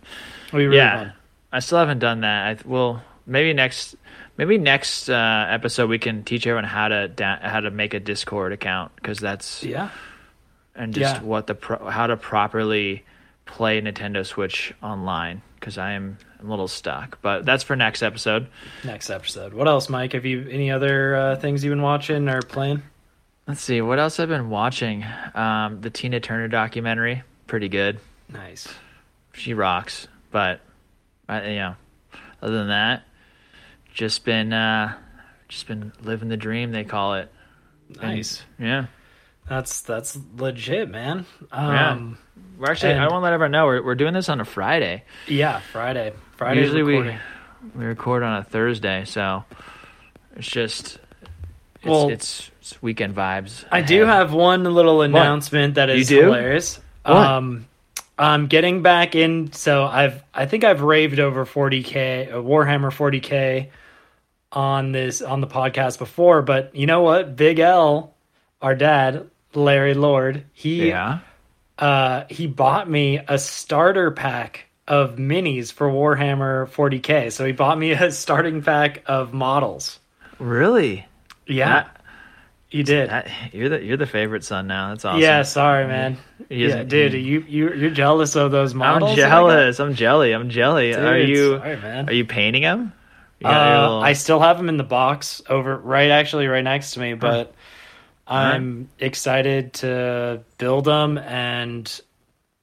It'll 0.49 0.59
be 0.59 0.67
really 0.67 0.79
yeah. 0.79 0.97
fun. 0.99 1.13
I 1.53 1.61
still 1.61 1.79
haven't 1.79 2.01
done 2.01 2.21
that. 2.21 2.47
I 2.49 2.55
th- 2.55 2.67
well, 2.67 3.03
maybe 3.27 3.53
next 3.53 3.97
maybe 4.37 4.59
next 4.59 5.09
uh, 5.09 5.47
episode 5.49 5.89
we 5.89 5.99
can 5.99 6.25
teach 6.25 6.47
everyone 6.47 6.65
how 6.65 6.89
to 6.89 7.09
da- 7.09 7.39
how 7.41 7.61
to 7.61 7.71
make 7.71 7.95
a 7.95 8.01
Discord 8.01 8.53
account 8.53 8.93
because 8.97 9.19
that's 9.19 9.63
Yeah. 9.63 9.91
and 10.75 10.93
just 10.95 11.17
Yeah. 11.17 11.23
what 11.23 11.47
the 11.47 11.55
pro- 11.55 11.89
how 11.89 12.07
to 12.07 12.17
properly 12.17 13.05
play 13.47 13.81
Nintendo 13.81 14.27
Switch 14.27 14.75
online 14.83 15.41
because 15.59 15.79
I 15.79 15.93
am 15.93 16.19
a 16.43 16.47
little 16.47 16.69
stuck. 16.69 17.19
But 17.23 17.45
that's 17.47 17.63
for 17.63 17.77
next 17.77 18.03
episode. 18.03 18.49
Next 18.85 19.09
episode. 19.09 19.55
What 19.55 19.69
else, 19.69 19.89
Mike? 19.89 20.13
Have 20.13 20.27
you 20.27 20.47
any 20.51 20.71
other 20.71 21.17
uh, 21.17 21.37
things 21.37 21.65
you've 21.65 21.73
been 21.73 21.83
watching 21.83 22.29
or 22.29 22.43
playing? 22.43 22.83
Let's 23.47 23.61
see 23.61 23.81
what 23.81 23.99
else 23.99 24.19
I've 24.19 24.29
been 24.29 24.51
watching. 24.51 25.05
Um, 25.35 25.81
the 25.81 25.91
Tina 25.91 26.19
Turner 26.21 26.49
documentary, 26.49 27.23
pretty 27.47 27.69
good. 27.69 28.01
Nice. 28.29 28.67
She 29.35 29.55
rocks. 29.55 30.09
But 30.33 30.61
I, 31.29 31.49
you 31.51 31.57
know, 31.57 31.75
other 32.43 32.59
than 32.59 32.69
that, 32.69 33.05
just 33.95 34.25
been 34.25 34.53
uh, 34.53 34.95
just 35.49 35.69
been 35.69 35.93
living 36.03 36.29
the 36.29 36.37
dream. 36.37 36.73
They 36.73 36.83
call 36.85 37.15
it. 37.15 37.33
Nice. 38.03 38.43
Yeah. 38.59 38.87
That's 39.49 39.81
that's 39.83 40.19
legit, 40.37 40.89
man. 40.91 41.25
Yeah. 41.53 41.93
Um, 41.93 42.19
We're 42.59 42.71
actually. 42.73 42.95
I 42.95 43.03
And- 43.05 43.13
want 43.13 43.21
to 43.21 43.25
let 43.25 43.33
everyone 43.33 43.53
know 43.53 43.67
we're 43.67 43.83
we're 43.83 43.95
doing 43.95 44.13
this 44.13 44.29
on 44.29 44.41
a 44.41 44.45
Friday. 44.45 45.05
yeah. 45.29 45.61
Friday. 45.73 46.13
Friday. 46.37 46.63
Usually 46.63 46.83
we 46.83 47.01
we 47.77 47.85
record 47.85 48.25
on 48.25 48.39
a 48.39 48.43
Thursday, 48.43 49.05
so 49.05 49.45
it's 50.35 50.49
just 50.49 50.99
it's, 51.87 51.91
Well- 51.91 52.09
it's, 52.11 52.51
it's 52.61 52.83
weekend 52.83 53.15
vibes. 53.15 53.65
I 53.71 53.83
do 53.83 54.05
have 54.05 54.33
one 54.33 54.65
little 54.65 55.03
announcement 55.03 55.75
that 55.77 55.89
is 55.91 56.11
You 56.11 56.19
do? 56.19 56.25
hilarious. 56.27 56.81
What? 57.05 57.17
Um, 57.17 57.67
I'm 58.19 58.47
getting 58.47 58.83
back 58.83 59.15
in. 59.15 59.53
So 59.53 59.85
I've 59.85 60.23
I 60.35 60.47
think 60.47 60.65
I've 60.65 60.81
raved 60.83 61.19
over 61.21 61.45
40k 61.47 62.33
uh, 62.33 62.37
Warhammer 62.37 62.91
40k 62.91 63.69
on 64.53 64.93
this 64.93 65.21
on 65.23 65.41
the 65.41 65.47
podcast 65.47 65.99
before, 65.99 66.43
but 66.43 66.75
you 66.75 66.87
know 66.87 67.03
what? 67.03 67.37
Big 67.37 67.59
L, 67.59 68.15
our 68.63 68.75
dad, 68.75 69.29
Larry 69.55 69.95
Lord, 69.95 70.45
he 70.53 70.89
Yeah. 70.89 71.19
uh 71.79 72.25
he 72.31 72.47
bought 72.47 72.89
me 72.89 73.21
a 73.29 73.39
starter 73.39 74.11
pack 74.11 74.67
of 74.89 75.17
minis 75.17 75.73
for 75.73 75.89
Warhammer 75.89 76.69
40k. 76.71 77.31
So 77.33 77.45
he 77.45 77.53
bought 77.53 77.79
me 77.79 77.91
a 77.93 78.11
starting 78.25 78.63
pack 78.63 79.03
of 79.07 79.35
models. 79.35 79.99
Really? 80.39 81.05
Yeah, 81.47 81.69
That- 81.69 82.01
he 82.69 82.83
did. 82.83 83.11
that- 83.11 83.29
you're 83.53 83.69
the 83.69 83.83
you're 83.85 83.97
the 83.97 84.07
favorite 84.07 84.45
son 84.45 84.67
now. 84.67 84.89
That's 84.91 85.05
awesome. 85.05 85.21
Yeah, 85.21 85.43
sorry, 85.43 85.87
man. 85.87 86.17
Yeah, 86.51 86.83
dude, 86.83 87.13
you 87.15 87.45
you 87.49 87.73
you're 87.73 87.91
jealous 87.91 88.35
of 88.37 88.51
those 88.51 88.75
models? 88.75 89.11
I'm 89.13 89.17
jealous. 89.17 89.79
I'm 89.81 89.95
jelly. 89.95 90.33
I'm 90.33 90.51
jelly. 90.51 90.95
are 90.95 91.17
you 91.19 91.59
sorry, 91.59 91.77
man. 91.77 92.09
are 92.09 92.13
you 92.13 92.25
painting 92.25 92.63
them? 92.63 92.93
You 93.41 93.49
Uh, 93.49 93.81
little- 93.81 94.01
I 94.03 94.15
still 94.15 94.41
have 94.41 94.57
them 94.57 94.69
in 94.69 94.77
the 94.79 94.83
box 94.85 95.43
over 95.49 95.77
right 95.77 96.11
actually 96.11 96.47
right 96.49 96.65
next 96.65 96.93
to 96.93 97.01
me, 97.01 97.15
but 97.15 97.55
I'm 98.27 98.89
excited 98.99 99.75
to 99.75 100.41
build 100.59 100.85
them 100.87 101.19
and 101.19 102.01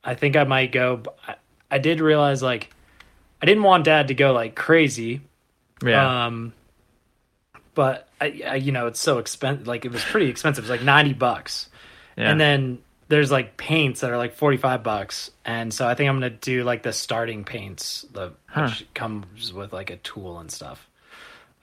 I 0.04 0.16
think 0.16 0.36
I 0.36 0.44
might 0.44 0.72
go 0.74 1.04
I, 1.26 1.36
I 1.72 1.78
did 1.78 2.02
realize 2.02 2.44
like 2.44 2.70
I 3.42 3.46
didn't 3.46 3.64
want 3.64 3.86
dad 3.86 4.10
to 4.10 4.14
go 4.14 4.34
like 4.34 4.56
crazy. 4.56 5.22
yeah. 5.86 6.26
Um 6.26 6.52
but 7.76 8.08
I, 8.24 8.42
I 8.48 8.56
you 8.56 8.72
know, 8.72 8.88
it's 8.88 9.00
so 9.00 9.18
expensive 9.20 9.68
like 9.68 9.86
it 9.86 9.92
was 9.92 10.04
pretty 10.04 10.28
expensive. 10.30 10.64
It 10.66 10.70
was 10.70 10.78
like 10.80 10.86
90 10.86 11.14
bucks. 11.14 11.70
yeah. 12.18 12.30
And 12.32 12.40
then 12.40 12.80
there's 13.10 13.32
like 13.32 13.58
paints 13.58 14.02
that 14.02 14.10
are 14.12 14.18
like 14.18 14.36
45 14.36 14.82
bucks. 14.84 15.30
And 15.46 15.74
so 15.74 15.88
I 15.88 15.94
think 15.94 16.10
I'm 16.10 16.20
going 16.20 16.32
to 16.32 16.38
do 16.38 16.64
like 16.64 16.82
the 16.84 16.94
starting 16.94 17.44
paints, 17.44 18.06
the 18.12 18.32
Huh. 18.48 18.68
which 18.70 18.88
comes 18.94 19.52
with 19.54 19.74
like 19.74 19.90
a 19.90 19.98
tool 19.98 20.40
and 20.40 20.50
stuff. 20.52 20.88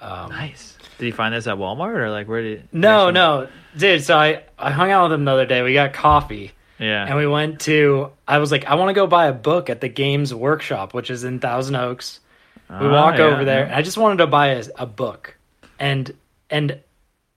nice. 0.01 0.77
Did 0.99 1.07
you 1.07 1.13
find 1.13 1.35
this 1.35 1.47
at 1.47 1.57
Walmart 1.57 1.95
or 1.97 2.11
like 2.11 2.29
where 2.29 2.43
did? 2.43 2.69
No, 2.73 3.11
no, 3.11 3.49
dude. 3.77 4.03
So 4.05 4.17
I 4.17 4.43
I 4.59 4.71
hung 4.71 4.91
out 4.91 5.05
with 5.05 5.13
him 5.19 5.25
the 5.25 5.33
other 5.33 5.47
day. 5.47 5.63
We 5.63 5.73
got 5.75 5.93
coffee, 5.93 6.53
Yeah. 6.79 7.07
and 7.07 7.17
we 7.17 7.27
went 7.27 7.61
to. 7.61 8.11
I 8.29 8.39
was 8.39 8.51
like, 8.53 8.65
I 8.67 8.75
want 8.77 8.91
to 8.91 8.95
go 8.95 9.07
buy 9.07 9.27
a 9.27 9.33
book 9.33 9.71
at 9.71 9.81
the 9.81 9.89
Games 9.89 10.33
Workshop, 10.35 10.95
which 10.95 11.11
is 11.11 11.25
in 11.25 11.39
Thousand 11.41 11.75
Oaks. 11.77 12.21
We 12.69 12.77
Ah, 12.77 12.93
walk 12.93 13.19
yeah, 13.19 13.25
over 13.25 13.45
there. 13.45 13.67
yeah. 13.67 13.77
I 13.77 13.83
just 13.83 13.99
wanted 13.99 14.19
to 14.19 14.27
buy 14.27 14.49
a, 14.49 14.65
a 14.79 14.87
book, 14.87 15.37
and 15.79 16.13
and 16.51 16.81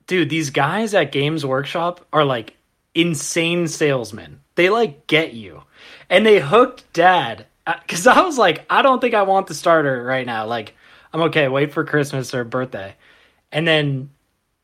dude, 0.08 0.30
these 0.30 0.50
guys 0.50 0.94
at 0.94 1.12
Games 1.12 1.46
Workshop 1.46 2.06
are 2.12 2.26
like 2.26 2.56
insane 2.94 3.68
salesmen. 3.68 4.40
They 4.56 4.70
like 4.70 5.08
get 5.08 5.34
you, 5.34 5.64
and 6.10 6.26
they 6.26 6.40
hooked 6.40 6.92
Dad 6.94 7.46
uh, 7.66 7.76
because 7.82 8.08
I 8.08 8.22
was 8.22 8.38
like, 8.38 8.66
I 8.70 8.82
don't 8.82 9.00
think 9.00 9.14
I 9.14 9.24
want 9.24 9.48
the 9.48 9.54
starter 9.54 10.04
right 10.04 10.26
now. 10.26 10.46
Like, 10.46 10.76
I'm 11.12 11.22
okay. 11.24 11.48
Wait 11.48 11.74
for 11.74 11.84
Christmas 11.84 12.34
or 12.34 12.44
birthday, 12.44 12.96
and 13.52 13.68
then, 13.68 14.10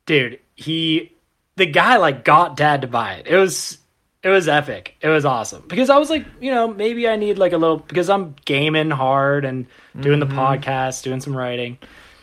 dude, 0.06 0.40
he, 0.56 1.14
the 1.56 1.66
guy 1.66 1.98
like 1.98 2.24
got 2.24 2.58
Dad 2.58 2.82
to 2.82 2.88
buy 2.88 3.14
it. 3.14 3.28
It 3.28 3.38
was 3.38 3.78
it 4.22 4.30
was 4.30 4.48
epic. 4.48 4.96
It 5.02 5.08
was 5.08 5.26
awesome 5.26 5.64
because 5.68 5.90
I 5.90 5.98
was 5.98 6.10
like, 6.10 6.26
you 6.42 6.52
know, 6.52 6.68
maybe 6.68 7.08
I 7.08 7.16
need 7.16 7.38
like 7.38 7.54
a 7.54 7.58
little 7.58 7.78
because 7.78 8.10
I'm 8.10 8.36
gaming 8.46 8.92
hard 8.92 9.46
and 9.46 9.66
doing 10.00 10.20
the 10.20 10.26
mm-hmm. 10.26 10.40
podcast, 10.40 11.04
doing 11.04 11.22
some 11.22 11.36
writing. 11.36 11.78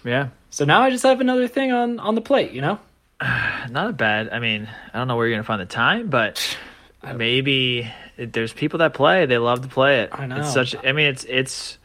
yeah. 0.05 0.29
So 0.51 0.65
now 0.65 0.83
I 0.83 0.91
just 0.91 1.03
have 1.03 1.21
another 1.21 1.49
thing 1.49 1.73
on 1.73 1.99
on 1.99 2.15
the 2.15 2.21
plate, 2.21 2.53
you 2.53 2.61
know. 2.61 2.79
Not 3.71 3.91
a 3.91 3.93
bad. 3.93 4.31
I 4.31 4.39
mean, 4.39 4.69
I 4.93 4.99
don't 4.99 5.09
know 5.09 5.17
where 5.17 5.27
you're 5.27 5.37
gonna 5.37 5.45
find 5.45 5.61
the 5.61 5.67
time, 5.67 6.09
but 6.09 6.57
maybe 7.17 7.91
there's 8.17 8.53
people 8.53 8.79
that 8.81 8.95
play. 8.95 9.27
They 9.27 9.39
love 9.39 9.63
to 9.63 9.69
play 9.69 10.01
it. 10.03 10.11
I 10.13 10.27
know. 10.27 10.37
It's 10.39 10.53
such. 10.53 10.75
I 10.85 10.93
mean, 10.93 11.07
it's 11.07 11.25
it's 11.25 11.79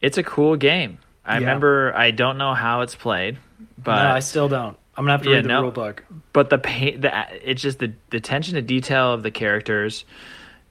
it's 0.00 0.18
a 0.18 0.22
cool 0.22 0.56
game. 0.56 0.98
I 1.24 1.34
Yeah. 1.34 1.40
remember. 1.40 1.92
I 1.96 2.10
don't 2.10 2.38
know 2.38 2.54
how 2.54 2.80
it's 2.82 2.94
played, 2.94 3.38
but 3.82 4.02
no, 4.02 4.10
I 4.14 4.20
still 4.20 4.48
don't. 4.48 4.76
I'm 4.96 5.04
gonna 5.04 5.12
have 5.12 5.22
to 5.22 5.28
Yeah, 5.30 5.36
read 5.36 5.44
the 5.44 5.48
no. 5.48 5.62
rule 5.62 5.70
book. 5.70 6.04
but 6.32 6.50
the 6.50 6.58
paint 6.58 7.02
the 7.02 7.12
it's 7.48 7.62
just 7.62 7.78
the 7.78 7.92
the 8.10 8.16
attention 8.16 8.54
to 8.54 8.62
detail 8.62 9.12
of 9.12 9.22
the 9.22 9.30
characters 9.30 10.04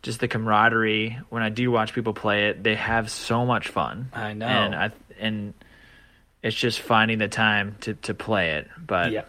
just 0.03 0.19
the 0.19 0.27
camaraderie 0.27 1.17
when 1.29 1.41
i 1.41 1.49
do 1.49 1.71
watch 1.71 1.91
people 1.93 2.13
play 2.13 2.49
it 2.49 2.61
they 2.63 2.75
have 2.75 3.09
so 3.09 3.45
much 3.45 3.67
fun 3.69 4.09
I 4.13 4.33
know. 4.33 4.45
and 4.45 4.75
i 4.75 4.91
and 5.19 5.53
it's 6.43 6.55
just 6.55 6.79
finding 6.81 7.17
the 7.19 7.27
time 7.27 7.75
to 7.81 7.93
to 7.95 8.13
play 8.13 8.51
it 8.51 8.67
but 8.85 9.11
Yeah, 9.11 9.23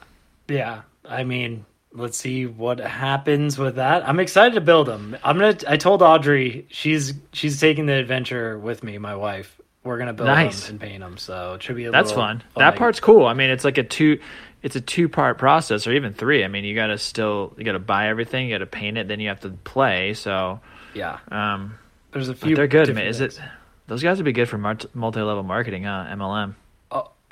yeah. 0.49 0.83
I 1.05 1.25
mean, 1.25 1.65
let's 1.93 2.19
see 2.19 2.45
what 2.47 2.79
happens 2.81 3.57
with 3.59 3.77
that. 3.77 4.07
I'm 4.07 4.21
excited 4.21 4.55
to 4.55 4.61
build 4.61 4.87
them. 4.89 5.17
I'm 5.25 5.39
gonna. 5.39 5.57
I 5.67 5.77
told 5.79 6.03
Audrey 6.03 6.67
she's 6.71 7.15
she's 7.33 7.59
taking 7.61 7.87
the 7.87 7.95
adventure 7.95 8.59
with 8.59 8.83
me. 8.85 8.99
My 8.99 9.17
wife. 9.17 9.55
We're 9.85 9.97
gonna 9.97 10.13
build 10.13 10.27
Nice. 10.27 10.67
them 10.67 10.73
and 10.73 10.81
paint 10.81 11.01
them. 11.01 11.17
So 11.17 11.55
it 11.55 11.63
should 11.63 11.77
be 11.77 11.87
a 11.87 11.91
that's 11.91 12.09
little 12.11 12.23
fun 12.25 12.43
that 12.57 12.77
part's 12.77 13.01
cool 13.01 13.25
i 13.25 13.33
mean 13.33 13.49
it's 13.49 13.65
like 13.65 13.79
a 13.79 13.83
two 13.85 14.19
it's 14.63 14.77
a 14.77 14.83
two 14.83 15.09
part 15.09 15.39
process 15.39 15.87
or 15.87 15.93
even 15.93 16.13
three 16.13 16.45
i 16.45 16.49
mean 16.49 16.65
you 16.65 16.75
gotta 16.75 16.99
still 16.99 17.55
you 17.57 17.65
gotta 17.65 17.79
buy 17.79 18.09
everything 18.09 18.49
you 18.49 18.55
gotta 18.55 18.67
paint 18.67 18.99
it 18.99 19.09
then 19.09 19.19
you 19.21 19.29
have 19.29 19.41
to 19.41 19.49
play 19.51 20.13
so 20.13 20.61
Yeah, 20.95 21.21
um 21.31 21.79
there's 22.13 22.29
a 22.29 22.35
few. 22.35 22.55
they're 22.55 22.67
good 22.67 22.93
man 22.95 23.07
is 23.07 23.21
it 23.23 23.41
those 23.87 24.03
guys 24.03 24.19
would 24.19 24.25
be 24.27 24.33
good 24.33 24.49
for 24.49 24.59
multi 24.59 24.89
level 25.23 25.45
marketing 25.45 25.85
huh 25.85 26.07
mlm 26.11 26.55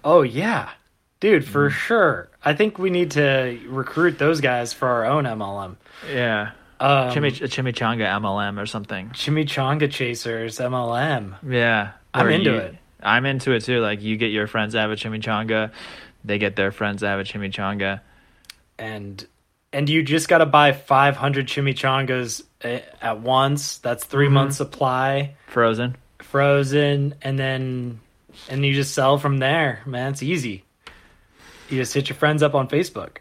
Oh, 0.07 0.23
yeah, 0.23 0.69
dude, 1.19 1.43
Mm. 1.43 1.47
for 1.49 1.69
sure. 1.71 2.29
I 2.45 2.55
think 2.55 2.79
we 2.79 2.91
need 2.91 3.11
to 3.13 3.59
recruit 3.67 4.19
those 4.19 4.41
guys 4.41 4.73
for 4.73 4.87
our 4.89 5.05
own 5.05 5.25
MLM. 5.27 5.77
yeah 6.09 6.51
Um, 6.79 7.11
Chimich- 7.11 7.41
chimichanga 7.43 8.07
MLM 8.07 8.59
or 8.61 8.67
something. 8.67 9.09
Chimichanga 9.11 9.91
Chasers 9.91 10.61
MLM. 10.61 11.35
Yeah, 11.43 11.93
I'm 12.15 12.29
into 12.29 12.51
you- 12.53 12.57
it. 12.59 12.77
I'm 13.03 13.25
into 13.27 13.53
it 13.53 13.65
too. 13.65 13.81
Like 13.81 14.03
you 14.03 14.17
get 14.17 14.31
your 14.31 14.47
friends 14.47 14.75
to 14.75 14.81
have 14.81 14.91
a 14.91 14.95
chimichanga, 14.97 15.71
they 16.25 16.39
get 16.39 16.55
their 16.55 16.71
friends 16.73 17.01
to 17.01 17.09
have 17.09 17.19
a 17.19 17.25
chimichanga. 17.25 18.01
and 18.79 19.27
and 19.73 19.89
you 19.89 20.03
just 20.03 20.29
got 20.29 20.39
to 20.39 20.47
buy 20.47 20.73
500 20.73 21.47
chimichangas 21.49 22.43
at 22.63 23.21
once. 23.21 23.79
That's 23.79 24.05
3 24.05 24.27
Mm-hmm. 24.27 24.35
months 24.35 24.57
supply, 24.59 25.35
Frozen. 25.49 25.97
frozen, 26.23 27.15
and 27.23 27.39
then 27.39 28.01
and 28.49 28.65
you 28.65 28.75
just 28.75 28.95
sell 28.95 29.19
from 29.19 29.39
there. 29.39 29.81
Man, 29.87 30.13
it's 30.13 30.23
easy. 30.23 30.65
You 31.69 31.79
just 31.79 31.93
hit 31.95 32.09
your 32.09 32.17
friends 32.17 32.43
up 32.43 32.55
on 32.55 32.69
Facebook. 32.69 33.19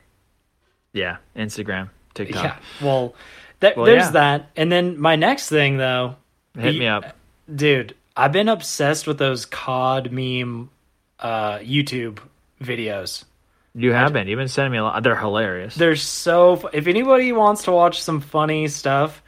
Yeah, 0.93 1.17
Instagram, 1.35 1.89
TikTok. 2.13 2.43
Yeah. 2.43 2.55
Well, 2.85 3.15
that, 3.59 3.75
Well, 3.75 3.85
there's 3.85 4.05
yeah. 4.05 4.11
that. 4.11 4.49
And 4.55 4.71
then 4.71 4.99
my 4.99 5.15
next 5.15 5.49
thing 5.49 5.77
though, 5.77 6.15
Hit 6.57 6.77
me 6.77 6.87
up. 6.87 7.15
dude. 7.53 7.95
I've 8.17 8.31
been 8.31 8.47
obsessed 8.47 9.07
with 9.07 9.17
those 9.17 9.45
COD 9.45 10.09
meme 10.11 10.69
uh, 11.19 11.57
YouTube 11.57 12.19
videos. 12.61 13.25
You 13.73 13.91
have 13.91 14.13
been. 14.13 14.29
You've 14.29 14.37
been 14.37 14.47
sending 14.47 14.71
me 14.71 14.77
a 14.77 14.83
lot. 14.83 15.03
They're 15.03 15.17
hilarious. 15.17 15.75
They're 15.75 15.97
so. 15.97 16.55
fu- 16.55 16.69
If 16.71 16.87
anybody 16.87 17.33
wants 17.33 17.63
to 17.63 17.71
watch 17.73 18.01
some 18.01 18.21
funny 18.21 18.69
stuff, 18.69 19.21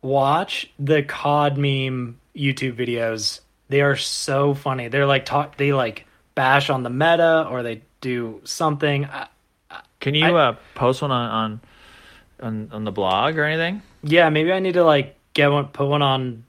watch 0.00 0.70
the 0.78 1.02
COD 1.02 1.56
meme 1.58 2.20
YouTube 2.36 2.76
videos. 2.76 3.40
They 3.68 3.80
are 3.80 3.96
so 3.96 4.54
funny. 4.54 4.88
They're 4.88 5.06
like 5.06 5.24
talk. 5.24 5.56
They 5.56 5.72
like 5.72 6.06
bash 6.34 6.70
on 6.70 6.82
the 6.82 6.90
meta, 6.90 7.46
or 7.50 7.62
they 7.62 7.82
do 8.00 8.40
something. 8.44 9.06
I, 9.06 9.26
Can 10.00 10.14
you 10.14 10.26
I- 10.26 10.48
uh, 10.50 10.56
post 10.74 11.02
one 11.02 11.10
on, 11.10 11.30
on 11.30 11.60
on 12.40 12.68
on 12.72 12.84
the 12.84 12.92
blog 12.92 13.38
or 13.38 13.44
anything? 13.44 13.82
yeah, 14.02 14.28
maybe 14.28 14.52
I 14.52 14.58
need 14.60 14.74
to 14.74 14.84
like 14.84 15.16
get 15.32 15.50
one, 15.50 15.66
put 15.68 15.86
one 15.86 16.02
on 16.02 16.44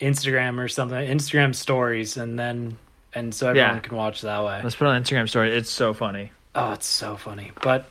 Instagram 0.00 0.58
or 0.58 0.68
something. 0.68 0.96
Instagram 0.98 1.54
stories, 1.54 2.16
and 2.16 2.38
then 2.38 2.78
and 3.14 3.34
so 3.34 3.48
everyone 3.50 3.74
Yeah. 3.76 3.80
can 3.80 3.96
watch 3.96 4.22
that 4.22 4.44
way. 4.44 4.60
Let's 4.62 4.76
put 4.76 4.86
on 4.88 5.02
Instagram 5.02 5.28
story. 5.28 5.56
It's 5.56 5.70
so 5.70 5.92
funny. 5.94 6.32
Oh, 6.54 6.72
it's 6.72 6.86
so 6.86 7.16
funny. 7.16 7.52
But 7.62 7.86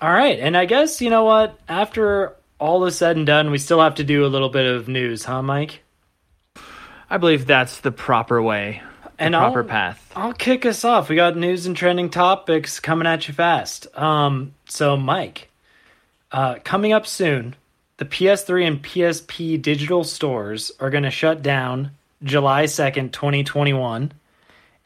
all 0.00 0.12
right, 0.12 0.38
and 0.38 0.56
I 0.56 0.66
guess 0.66 1.00
you 1.00 1.10
know 1.10 1.24
what? 1.24 1.58
After 1.68 2.36
all 2.60 2.84
is 2.84 2.96
said 2.96 3.16
and 3.16 3.26
done, 3.26 3.50
we 3.50 3.58
still 3.58 3.80
have 3.80 3.96
to 3.96 4.04
do 4.04 4.24
a 4.24 4.28
little 4.28 4.48
bit 4.50 4.66
of 4.66 4.86
news, 4.88 5.24
huh, 5.24 5.42
Mike? 5.42 5.80
I 7.14 7.16
believe 7.16 7.46
that's 7.46 7.78
the 7.78 7.92
proper 7.92 8.42
way, 8.42 8.82
the 9.04 9.10
And 9.20 9.34
proper 9.34 9.62
I'll, 9.62 9.68
path. 9.68 10.12
I'll 10.16 10.32
kick 10.32 10.66
us 10.66 10.84
off. 10.84 11.08
We 11.08 11.14
got 11.14 11.36
news 11.36 11.64
and 11.64 11.76
trending 11.76 12.10
topics 12.10 12.80
coming 12.80 13.06
at 13.06 13.28
you 13.28 13.34
fast. 13.34 13.86
Um, 13.96 14.52
so 14.68 14.96
Mike, 14.96 15.48
uh, 16.32 16.56
coming 16.64 16.92
up 16.92 17.06
soon, 17.06 17.54
the 17.98 18.04
PS3 18.04 18.66
and 18.66 18.82
PSP 18.82 19.62
digital 19.62 20.02
stores 20.02 20.72
are 20.80 20.90
going 20.90 21.04
to 21.04 21.10
shut 21.12 21.40
down 21.40 21.92
July 22.24 22.66
second, 22.66 23.12
twenty 23.12 23.44
twenty 23.44 23.74
one, 23.74 24.10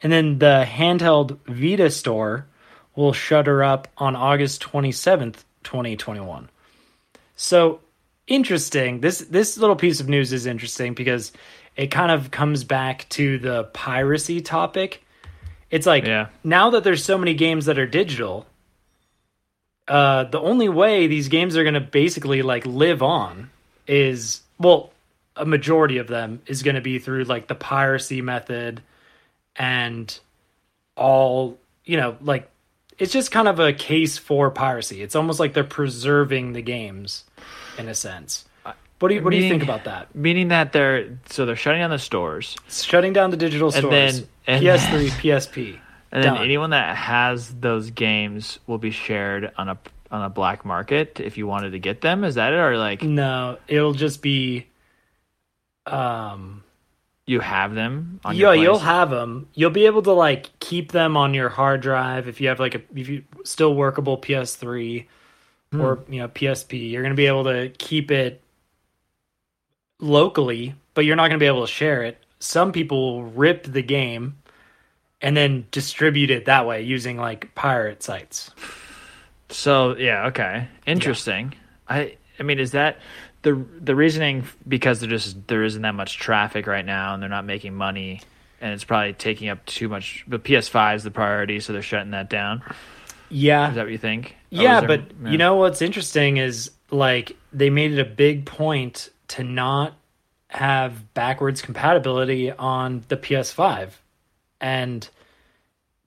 and 0.03 0.13
then 0.13 0.37
the 0.37 0.67
handheld 0.69 1.39
Vita 1.47 1.89
store 1.89 2.45
will 2.95 3.11
shutter 3.13 3.63
up 3.63 3.87
on 3.97 4.15
August 4.15 4.61
twenty 4.61 4.91
seventh, 4.91 5.43
twenty 5.63 5.95
twenty 5.97 6.21
one. 6.21 6.47
So 7.35 7.79
interesting. 8.27 8.99
This 8.99 9.17
this 9.17 9.57
little 9.57 9.75
piece 9.75 9.99
of 9.99 10.07
news 10.07 10.31
is 10.31 10.45
interesting 10.45 10.93
because 10.93 11.31
it 11.79 11.91
kind 11.91 12.11
of 12.11 12.29
comes 12.29 12.65
back 12.65 13.07
to 13.07 13.37
the 13.39 13.63
piracy 13.63 14.41
topic. 14.41 15.01
It's 15.71 15.85
like 15.85 16.05
Yeah. 16.05 16.27
now 16.43 16.71
that 16.71 16.83
there's 16.83 17.05
so 17.05 17.17
many 17.17 17.33
games 17.33 17.67
that 17.67 17.79
are 17.79 17.87
digital, 17.87 18.45
uh, 19.87 20.25
the 20.25 20.41
only 20.41 20.67
way 20.67 21.07
these 21.07 21.29
games 21.29 21.55
are 21.55 21.63
going 21.63 21.75
to 21.75 21.79
basically 21.79 22.41
like 22.41 22.65
live 22.65 23.01
on 23.01 23.49
is 23.87 24.41
well, 24.59 24.91
a 25.37 25.45
majority 25.45 25.99
of 25.99 26.07
them 26.07 26.41
is 26.47 26.63
going 26.63 26.75
to 26.75 26.81
be 26.81 26.99
through 26.99 27.23
like 27.23 27.47
the 27.47 27.55
piracy 27.55 28.21
method 28.21 28.81
and 29.55 30.19
all 30.97 31.57
you 31.85 31.95
know 31.95 32.17
like 32.19 32.49
it's 32.97 33.13
just 33.13 33.31
kind 33.31 33.47
of 33.47 33.57
a 33.61 33.71
case 33.71 34.17
for 34.17 34.51
piracy 34.51 35.01
it's 35.01 35.15
almost 35.15 35.39
like 35.39 35.53
they're 35.53 35.63
preserving 35.63 36.51
the 36.51 36.61
games 36.61 37.23
in 37.77 37.87
a 37.87 37.95
sense 37.95 38.43
what 38.99 39.09
do 39.09 39.15
you 39.15 39.21
what 39.23 39.31
do 39.31 39.37
you 39.37 39.49
think 39.49 39.63
about 39.63 39.85
that 39.85 40.13
Meaning 40.15 40.49
that 40.49 40.71
they're 40.73 41.17
so 41.29 41.45
they're 41.45 41.55
shutting 41.55 41.81
down 41.81 41.89
the 41.89 41.99
stores, 41.99 42.55
shutting 42.69 43.13
down 43.13 43.31
the 43.31 43.37
digital 43.37 43.71
stores, 43.71 44.19
And 44.47 44.63
then- 44.65 44.77
and 44.77 44.79
ps3 44.79 45.09
psp 45.09 45.79
and 46.11 46.23
then 46.23 46.37
anyone 46.37 46.71
that 46.71 46.95
has 46.97 47.53
those 47.53 47.91
games 47.91 48.57
will 48.65 48.79
be 48.79 48.89
shared 48.91 49.51
on 49.57 49.69
a 49.69 49.77
on 50.09 50.23
a 50.23 50.29
black 50.29 50.65
market 50.65 51.19
if 51.19 51.37
you 51.37 51.45
wanted 51.45 51.69
to 51.71 51.77
get 51.79 52.01
them. 52.01 52.23
Is 52.23 52.33
that 52.33 52.51
it, 52.51 52.55
or 52.55 52.77
like 52.79 53.03
no 53.03 53.57
it'll 53.67 53.93
just 53.93 54.23
be 54.23 54.65
um 55.85 56.63
you 57.27 57.39
have 57.41 57.75
them 57.75 58.19
on 58.25 58.35
yeah, 58.35 58.53
you'll 58.53 58.79
have 58.79 59.11
them. 59.11 59.47
You'll 59.53 59.69
be 59.69 59.85
able 59.85 60.01
to 60.01 60.13
like 60.13 60.49
keep 60.59 60.91
them 60.91 61.15
on 61.15 61.35
your 61.35 61.49
hard 61.49 61.81
drive 61.81 62.27
if 62.27 62.41
you 62.41 62.47
have 62.47 62.59
like 62.59 62.73
a 62.73 62.81
if 62.95 63.07
you 63.07 63.23
still 63.43 63.75
workable 63.75 64.17
PS3 64.17 65.05
Hmm. 65.71 65.81
or 65.81 65.99
you 66.09 66.19
know 66.21 66.27
PSP. 66.27 66.89
You're 66.89 67.03
gonna 67.03 67.13
be 67.13 67.27
able 67.27 67.43
to 67.43 67.69
keep 67.77 68.09
it 68.09 68.41
locally, 69.99 70.75
but 70.93 71.05
you're 71.05 71.15
not 71.15 71.27
gonna 71.27 71.39
be 71.39 71.45
able 71.45 71.65
to 71.65 71.71
share 71.71 72.03
it. 72.03 72.17
Some 72.39 72.71
people 72.71 73.23
rip 73.23 73.63
the 73.63 73.81
game 73.81 74.37
and 75.21 75.35
then 75.35 75.65
distribute 75.71 76.29
it 76.31 76.45
that 76.45 76.65
way 76.65 76.81
using 76.81 77.17
like 77.17 77.53
pirate 77.55 78.01
sites. 78.03 78.51
So 79.49 79.95
yeah, 79.97 80.27
okay, 80.27 80.67
interesting. 80.85 81.55
I 81.87 82.15
I 82.39 82.43
mean, 82.43 82.59
is 82.59 82.71
that 82.71 82.99
the 83.41 83.65
the 83.81 83.95
reasoning 83.95 84.45
because 84.67 84.99
there 84.99 85.09
just 85.09 85.47
there 85.47 85.63
isn't 85.63 85.81
that 85.81 85.95
much 85.95 86.17
traffic 86.17 86.67
right 86.67 86.85
now, 86.85 87.13
and 87.13 87.21
they're 87.21 87.29
not 87.29 87.45
making 87.45 87.73
money, 87.73 88.21
and 88.61 88.73
it's 88.73 88.83
probably 88.83 89.13
taking 89.13 89.49
up 89.49 89.65
too 89.65 89.89
much. 89.89 90.23
The 90.27 90.39
PS5 90.39 90.95
is 90.97 91.03
the 91.03 91.11
priority, 91.11 91.59
so 91.59 91.73
they're 91.73 91.81
shutting 91.81 92.11
that 92.11 92.29
down. 92.29 92.61
Yeah, 93.31 93.69
Is 93.69 93.75
that 93.75 93.83
what 93.83 93.91
you 93.91 93.97
think? 93.97 94.35
Yeah, 94.49 94.79
there- 94.81 94.87
but 94.87 95.01
yeah. 95.23 95.31
you 95.31 95.37
know 95.37 95.55
what's 95.55 95.81
interesting 95.81 96.37
is 96.37 96.71
like 96.89 97.35
they 97.53 97.69
made 97.69 97.91
it 97.91 97.99
a 97.99 98.05
big 98.05 98.45
point 98.45 99.09
to 99.29 99.43
not 99.43 99.95
have 100.49 101.13
backwards 101.13 101.61
compatibility 101.61 102.51
on 102.51 103.03
the 103.07 103.17
PS5. 103.17 103.91
And 104.61 105.07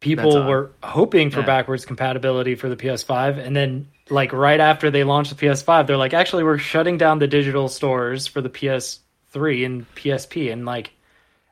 people 0.01 0.45
were 0.47 0.73
hoping 0.83 1.31
for 1.31 1.41
Yeah. 1.41 1.47
backwards 1.47 1.85
compatibility 1.85 2.55
for 2.57 2.69
the 2.69 2.77
PS5 2.77 3.39
and 3.39 3.55
then 3.55 3.87
like 4.11 4.33
right 4.33 4.59
after 4.59 4.91
they 4.91 5.05
launched 5.05 5.31
the 5.31 5.47
PS5 5.47 5.87
they're 5.87 5.97
like 5.97 6.13
actually 6.13 6.43
we're 6.43 6.59
shutting 6.59 6.99
down 6.99 7.21
the 7.21 7.29
digital 7.29 7.69
stores 7.69 8.27
for 8.27 8.41
the 8.41 8.51
PS3 8.51 9.65
and 9.65 9.95
PSP 9.95 10.53
and 10.53 10.67
like 10.67 10.91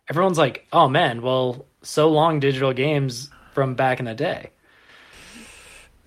everyone's 0.08 0.36
like 0.36 0.66
oh 0.72 0.88
man 0.88 1.22
well 1.22 1.64
so 1.82 2.08
long 2.10 2.40
digital 2.40 2.72
games 2.72 3.30
from 3.54 3.74
back 3.76 4.00
in 4.00 4.06
the 4.06 4.14
day. 4.14 4.50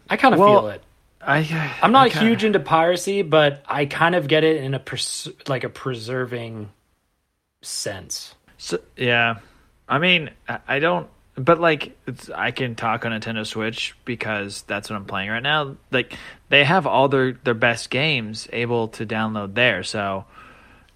I 0.10 0.18
kind 0.18 0.34
of 0.34 0.40
Well, 0.42 0.62
feel 0.64 0.68
it. 0.68 0.84
I 1.26 1.40
uh, 1.40 1.84
I'm 1.86 1.92
not 1.92 2.08
okay. 2.08 2.20
huge 2.20 2.44
into 2.44 2.60
piracy, 2.60 3.22
but 3.22 3.64
I 3.66 3.86
kind 3.86 4.16
of 4.16 4.28
get 4.28 4.44
it 4.44 4.64
in 4.64 4.74
a 4.74 4.80
pres- 4.80 5.30
like 5.48 5.64
a 5.64 5.70
preserving 5.70 6.70
sense. 7.62 8.36
So, 8.58 8.80
yeah, 8.96 9.40
I 9.88 10.00
mean, 10.00 10.30
I- 10.68 10.80
don't, 10.80 11.08
but 11.36 11.60
like, 11.60 11.98
it's, 12.08 12.30
I 12.30 12.52
can 12.52 12.76
talk 12.76 13.06
on 13.06 13.12
Nintendo 13.12 13.46
Switch 13.46 13.96
because 14.06 14.62
that's 14.64 14.90
what 14.90 14.96
I'm 14.96 15.06
playing 15.06 15.30
right 15.30 15.44
now. 15.44 15.78
Like, 15.92 16.18
they 16.50 16.64
have 16.64 16.86
all 16.88 17.08
their 17.10 17.34
their 17.34 17.54
best 17.54 17.90
games 17.90 18.48
able 18.54 18.90
to 18.90 19.06
download 19.06 19.56
there. 19.56 19.84
So, 19.84 20.26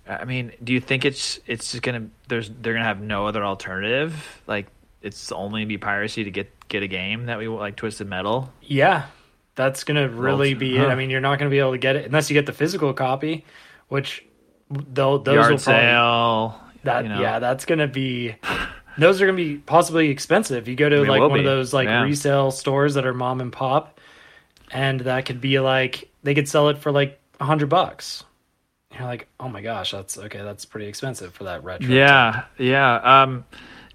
I 0.08 0.26
mean, 0.26 0.52
do 0.64 0.74
you 0.74 0.80
think 0.80 1.06
it's 1.06 1.40
it's 1.48 1.72
just 1.72 1.84
gonna 1.84 2.08
there's 2.28 2.50
they're 2.50 2.74
gonna 2.74 2.86
have 2.86 3.02
no 3.02 3.28
other 3.28 3.44
alternative? 3.44 4.42
Like, 4.48 4.68
it's 5.02 5.32
only 5.32 5.66
be 5.66 5.78
piracy 5.78 6.24
to 6.24 6.32
get 6.32 6.52
get 6.68 6.84
a 6.84 6.88
game 6.88 7.26
that 7.26 7.38
we 7.40 7.48
like 7.48 7.76
Twisted 7.76 8.08
Metal. 8.08 8.52
Yeah, 8.62 9.08
that's 9.58 9.84
gonna 9.84 10.08
really 10.08 10.54
be 10.54 10.78
it. 10.78 10.88
I 10.88 10.96
mean, 10.96 11.10
you're 11.10 11.20
not 11.20 11.40
gonna 11.40 11.52
be 11.52 11.60
able 11.60 11.74
to 11.74 11.78
get 11.78 11.98
it 11.98 12.06
unless 12.06 12.30
you 12.30 12.36
get 12.36 12.46
the 12.46 12.54
physical 12.54 12.94
copy, 12.94 13.44
which 13.90 14.24
they'll 14.70 15.20
those 15.20 15.34
Yard 15.34 15.52
will 15.52 15.60
probably 15.60 15.82
sale. 15.82 16.62
that 16.84 17.04
you 17.04 17.10
know. 17.10 17.20
yeah, 17.20 17.40
that's 17.40 17.66
gonna 17.66 17.88
be 17.88 18.36
those 18.98 19.20
are 19.20 19.26
gonna 19.26 19.36
be 19.36 19.58
possibly 19.58 20.10
expensive. 20.10 20.68
You 20.68 20.76
go 20.76 20.88
to 20.88 21.04
like 21.04 21.20
one 21.20 21.40
of 21.40 21.46
those 21.46 21.74
like 21.74 21.88
yeah. 21.88 22.04
resale 22.04 22.52
stores 22.52 22.94
that 22.94 23.06
are 23.06 23.14
mom 23.14 23.42
and 23.42 23.52
pop, 23.52 24.00
and 24.72 25.02
that 25.02 25.26
could 25.26 25.42
be 25.42 25.60
like 25.60 26.10
they 26.24 26.36
could 26.36 26.48
sell 26.48 26.70
it 26.70 26.78
for 26.78 26.92
like 26.92 27.20
a 27.40 27.46
hundred 27.46 27.68
bucks. 27.68 28.24
You're 28.96 29.08
like, 29.08 29.28
oh 29.40 29.50
my 29.50 29.62
gosh, 29.62 29.92
that's 29.92 30.18
okay. 30.18 30.44
That's 30.44 30.66
pretty 30.66 30.88
expensive 30.88 31.34
for 31.34 31.46
that 31.46 31.64
retro. 31.64 31.90
Yeah, 31.90 32.46
yeah. 32.60 33.24
Um, 33.24 33.44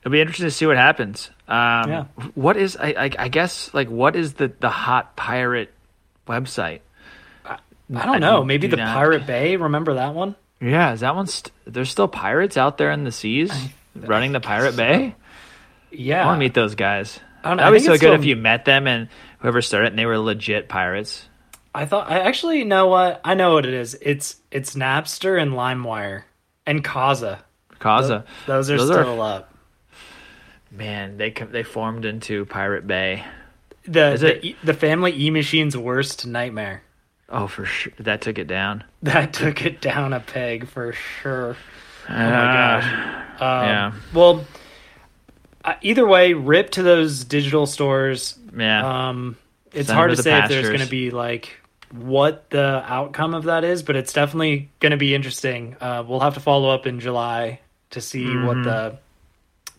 it'll 0.03 0.13
be 0.13 0.21
interesting 0.21 0.47
to 0.47 0.51
see 0.51 0.67
what 0.67 0.77
happens. 0.77 1.31
Um, 1.49 1.89
Yeah. 1.91 2.05
What 2.35 2.57
is 2.57 2.77
I, 2.77 2.89
I 2.99 3.11
I 3.19 3.29
guess 3.29 3.73
like 3.75 3.89
what 3.89 4.15
is 4.17 4.35
the 4.35 4.53
the 4.61 4.69
hot 4.71 5.17
pirate 5.17 5.73
website? 6.27 6.81
I 7.95 8.07
don't 8.07 8.21
know. 8.21 8.43
Maybe 8.45 8.69
do 8.69 8.77
the 8.77 8.77
not- 8.83 8.95
Pirate 8.95 9.27
Bay. 9.27 9.57
Remember 9.57 9.95
that 9.95 10.15
one? 10.15 10.35
Yeah, 10.61 10.93
is 10.93 11.01
that 11.01 11.15
one? 11.15 11.27
St- 11.27 11.53
there's 11.67 11.91
still 11.91 12.09
pirates 12.09 12.57
out 12.57 12.79
there 12.79 12.91
in 12.93 13.05
the 13.05 13.13
seas 13.13 13.53
running 13.95 14.33
the 14.33 14.41
pirate 14.41 14.77
bay. 14.77 15.15
Yeah. 15.91 16.23
I 16.23 16.27
want 16.27 16.37
to 16.37 16.41
meet 16.41 16.55
those 16.55 16.75
guys. 16.77 17.19
I 17.45 17.49
don't 17.49 17.57
know. 17.59 17.65
That'd 17.65 17.81
be 17.81 17.85
so 17.85 17.93
good 17.93 17.99
still- 17.99 18.15
if 18.15 18.25
you 18.25 18.37
met 18.37 18.65
them 18.65 18.87
and 18.87 19.09
whoever 19.41 19.61
started 19.61 19.87
it 19.87 19.91
and 19.91 19.99
they 19.99 20.07
were 20.07 20.19
legit 20.19 20.69
pirates. 20.69 21.27
I 21.75 21.85
thought 21.87 22.11
I 22.11 22.21
actually 22.21 22.65
know 22.65 22.87
what 22.87 23.21
I 23.25 23.35
know 23.35 23.55
what 23.55 23.67
it 23.67 23.75
is. 23.75 23.99
It's 24.01 24.37
it's 24.51 24.75
Napster 24.75 25.41
and 25.41 25.53
LimeWire 25.53 26.23
and 26.67 26.83
Kazaa. 26.85 27.41
Kazaa. 27.81 28.25
Those 28.47 28.71
are 28.71 28.77
Those 28.79 28.91
are- 28.91 29.03
still 29.03 29.21
up. 29.21 29.52
Man, 30.73 31.19
they 31.19 31.31
they 31.31 31.63
formed 31.63 32.05
into 32.05 32.47
Pirate 32.47 32.87
Bay. 32.87 33.25
The 33.85 34.13
Is 34.13 34.21
the, 34.23 34.47
it- 34.47 34.57
the 34.65 34.75
family 34.75 35.13
E 35.17 35.31
machine's 35.31 35.77
worst 35.77 36.27
nightmare. 36.27 36.83
Oh, 37.29 37.47
for 37.47 37.65
sure. 37.65 37.93
That 37.99 38.21
took 38.21 38.39
it 38.39 38.47
down. 38.47 38.85
That 39.03 39.33
took 39.33 39.65
it 39.65 39.81
down 39.81 40.13
a 40.13 40.21
peg 40.21 40.67
for 40.69 40.93
sure. 40.93 41.57
Oh 42.09 42.13
my 42.13 42.19
gosh. 42.19 42.85
Um, 43.41 43.69
Yeah. 43.69 43.93
Well, 44.13 44.45
uh, 45.65 45.75
either 45.83 46.07
way, 46.07 46.33
rip 46.35 46.71
to 46.71 46.83
those 46.83 47.25
digital 47.25 47.67
stores. 47.67 48.39
Yeah. 48.57 49.09
Um, 49.09 49.37
it's 49.73 49.87
Send 49.89 49.97
hard 49.97 50.11
to 50.11 50.17
to 50.17 50.19
the 50.19 50.23
say 50.25 50.39
if 50.43 50.49
there's 50.51 50.69
going 50.69 50.81
to 50.81 50.89
be 50.91 51.11
like 51.11 51.57
what 51.91 52.51
the 52.51 52.83
outcome 52.87 53.35
of 53.35 53.45
that 53.45 53.65
is, 53.65 53.83
but 53.83 53.97
it's 53.97 54.13
definitely 54.13 54.71
going 54.81 54.91
to 54.91 54.97
be 54.99 55.15
interesting. 55.15 55.77
Uh, 55.81 56.05
we'll 56.07 56.21
have 56.21 56.35
to 56.35 56.41
follow 56.41 56.69
up 56.71 56.87
in 56.87 57.01
July 57.01 57.61
to 57.91 58.01
see 58.01 58.25
what 58.27 58.57
Mm-hmm. 58.59 58.63
the 58.65 58.99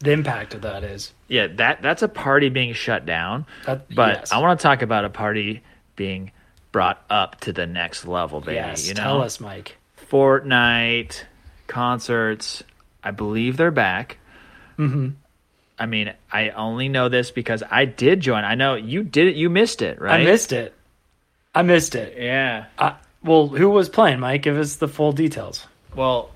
the 0.04 0.12
impact 0.12 0.54
of 0.54 0.62
that 0.62 0.84
is. 0.84 1.12
yeah, 1.28 1.48
that 1.56 1.82
that's 1.82 2.04
a 2.04 2.08
party 2.08 2.50
being 2.50 2.74
shut 2.74 3.06
down. 3.06 3.46
That, 3.66 3.88
But 3.94 4.20
yes. 4.20 4.32
I 4.32 4.40
want 4.40 4.60
to 4.60 4.64
talk 4.64 4.82
about 4.82 5.06
a 5.06 5.10
party 5.10 5.64
being 5.96 6.32
brought 6.72 7.04
up 7.10 7.40
to 7.42 7.54
the 7.54 7.66
next 7.66 8.06
level, 8.06 8.42
baby. 8.42 8.56
yes, 8.56 8.88
you 8.88 8.94
know, 8.94 9.02
tell 9.04 9.22
us, 9.22 9.40
Mike. 9.40 9.78
Fortnite 10.10 11.24
concerts. 11.68 12.64
I 13.04 13.12
believe 13.12 13.58
they're 13.58 13.72
back. 13.72 14.18
hmm 14.78 15.10
I 15.80 15.88
mean, 15.88 16.14
I 16.32 16.50
only 16.52 16.88
know 16.88 17.10
this 17.10 17.32
because 17.32 17.64
I 17.70 17.86
did 17.86 18.22
join. 18.22 18.44
I 18.46 18.54
know 18.56 18.76
you 18.76 19.04
did 19.04 19.28
it. 19.28 19.36
You 19.36 19.50
missed 19.50 19.82
it, 19.82 20.00
right? 20.00 20.22
I 20.22 20.24
missed 20.24 20.54
it. 20.54 20.74
I 21.54 21.64
missed 21.64 21.96
it. 21.96 22.16
Yeah. 22.18 22.66
I, 22.78 22.96
well, 23.24 23.48
who 23.48 23.70
was 23.70 23.90
playing, 23.90 24.20
Mike? 24.20 24.44
Give 24.44 24.56
us 24.58 24.76
the 24.76 24.88
full 24.88 25.12
details. 25.14 25.66
Well, 25.96 26.30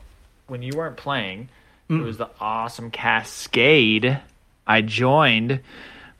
when 0.47 0.63
you 0.63 0.73
weren't 0.75 0.97
playing, 0.97 1.49
Mm. 1.89 2.01
it 2.01 2.03
was 2.03 2.17
the 2.17 2.29
awesome 2.39 2.91
Kaskade. 2.91 4.19
I 4.65 4.81
joined, 4.81 5.61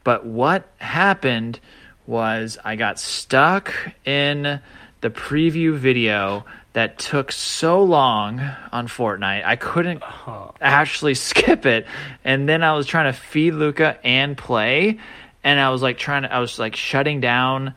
but 0.03 0.25
what 0.25 0.67
happened 0.77 1.60
was 2.06 2.58
I 2.63 2.77
got 2.77 2.99
stuck 2.99 3.73
in 4.06 4.62
the 5.01 5.10
preview 5.10 5.75
video 5.75 6.45
that 6.71 6.97
took 6.99 7.32
so 7.34 7.84
long 7.84 8.39
on 8.71 8.88
Fortnite. 8.88 9.43
I 9.45 9.56
couldn't 9.58 10.01
Oh. 10.03 10.53
actually 10.62 11.15
skip 11.30 11.65
it. 11.65 11.86
And 12.23 12.47
then 12.47 12.63
I 12.63 12.73
was 12.73 12.86
trying 12.88 13.12
to 13.12 13.19
feed 13.19 13.51
Luca 13.56 13.97
and 14.06 14.38
play, 14.38 14.99
and 15.43 15.60
I 15.60 15.69
was 15.71 15.82
like 15.82 15.97
trying 15.97 16.21
to, 16.23 16.34
I 16.34 16.39
was 16.39 16.58
like 16.58 16.75
shutting 16.77 17.19
down. 17.19 17.73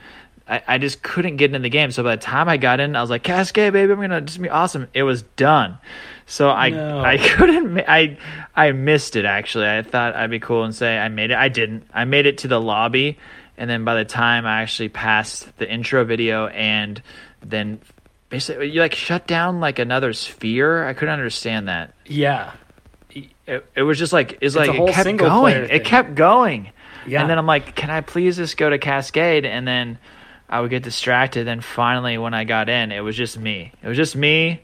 I, 0.51 0.63
I 0.67 0.79
just 0.79 1.03
couldn't 1.03 1.37
get 1.37 1.47
into 1.51 1.61
the 1.61 1.71
game. 1.71 1.93
So 1.93 2.03
by 2.03 2.17
the 2.17 2.23
time 2.23 2.49
I 2.49 2.57
got 2.57 2.81
in, 2.81 2.97
I 2.97 3.01
was 3.01 3.09
like, 3.09 3.23
Kaskade, 3.23 3.73
baby, 3.73 3.93
I'm 3.93 4.01
gonna 4.01 4.21
just 4.21 4.43
be 4.43 4.49
awesome. 4.51 4.89
It 4.93 5.05
was 5.05 5.23
done. 5.23 5.79
So 6.27 6.51
I 6.51 6.71
No. 6.71 7.01
I 7.01 7.19
couldn't 7.37 7.79
I 7.87 8.19
I 8.55 8.73
missed 8.73 9.15
it 9.17 9.25
actually. 9.25 9.69
I 9.69 9.83
thought 9.83 10.17
I'd 10.17 10.31
be 10.31 10.41
cool 10.41 10.65
and 10.65 10.75
say 10.75 10.99
I 10.99 11.09
made 11.09 11.31
it. 11.31 11.37
I 11.37 11.49
didn't. 11.49 11.85
I 11.95 12.05
made 12.05 12.27
it 12.27 12.39
to 12.39 12.49
the 12.49 12.61
lobby, 12.61 13.17
and 13.57 13.71
then 13.71 13.85
by 13.85 13.95
the 13.95 14.05
time 14.05 14.45
I 14.45 14.63
actually 14.63 14.89
passed 14.89 15.57
the 15.59 15.71
intro 15.71 16.05
video 16.05 16.49
and 16.49 17.01
then 17.43 17.81
basically 18.29 18.71
you 18.71 18.81
like 18.81 18.95
shut 18.95 19.27
down 19.29 19.61
like 19.61 19.79
another 19.79 20.13
sphere. 20.13 20.87
I 20.87 20.95
couldn't 20.95 21.15
understand 21.15 21.69
that 21.69 21.95
Yeah. 22.07 22.53
it, 23.11 23.65
it 23.75 23.83
was 23.83 23.99
just 23.99 24.13
like 24.13 24.39
it's, 24.41 24.55
a 24.57 24.59
like 24.59 24.71
it 24.71 24.93
kept 24.95 25.17
going. 25.17 25.57
It 25.71 25.85
kept 25.85 26.15
going. 26.17 26.73
Yeah. 27.07 27.21
And 27.23 27.31
then 27.31 27.39
I'm 27.39 27.47
like, 27.47 27.75
can 27.75 27.91
I 27.91 28.03
please 28.03 28.37
just 28.37 28.57
go 28.57 28.69
to 28.69 28.79
Kaskade? 28.79 29.45
And 29.47 29.67
then 29.67 29.99
I 30.51 30.61
would 30.61 30.71
get 30.71 30.83
distracted. 30.83 31.47
Then 31.47 31.61
finally, 31.61 32.19
when 32.19 32.35
I 32.35 32.45
got 32.45 32.69
in, 32.69 32.93
it 32.93 33.01
was 33.01 33.17
just 33.17 33.39
me. 33.39 33.73
It 33.83 33.89
was 33.89 33.97
just 33.97 34.17
me. 34.17 34.61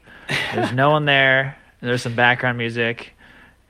There's 0.53 0.73
no 0.73 0.91
one 0.91 1.05
there. 1.05 1.57
and 1.81 1.89
there's 1.89 2.01
some 2.01 2.15
background 2.15 2.57
music, 2.57 3.13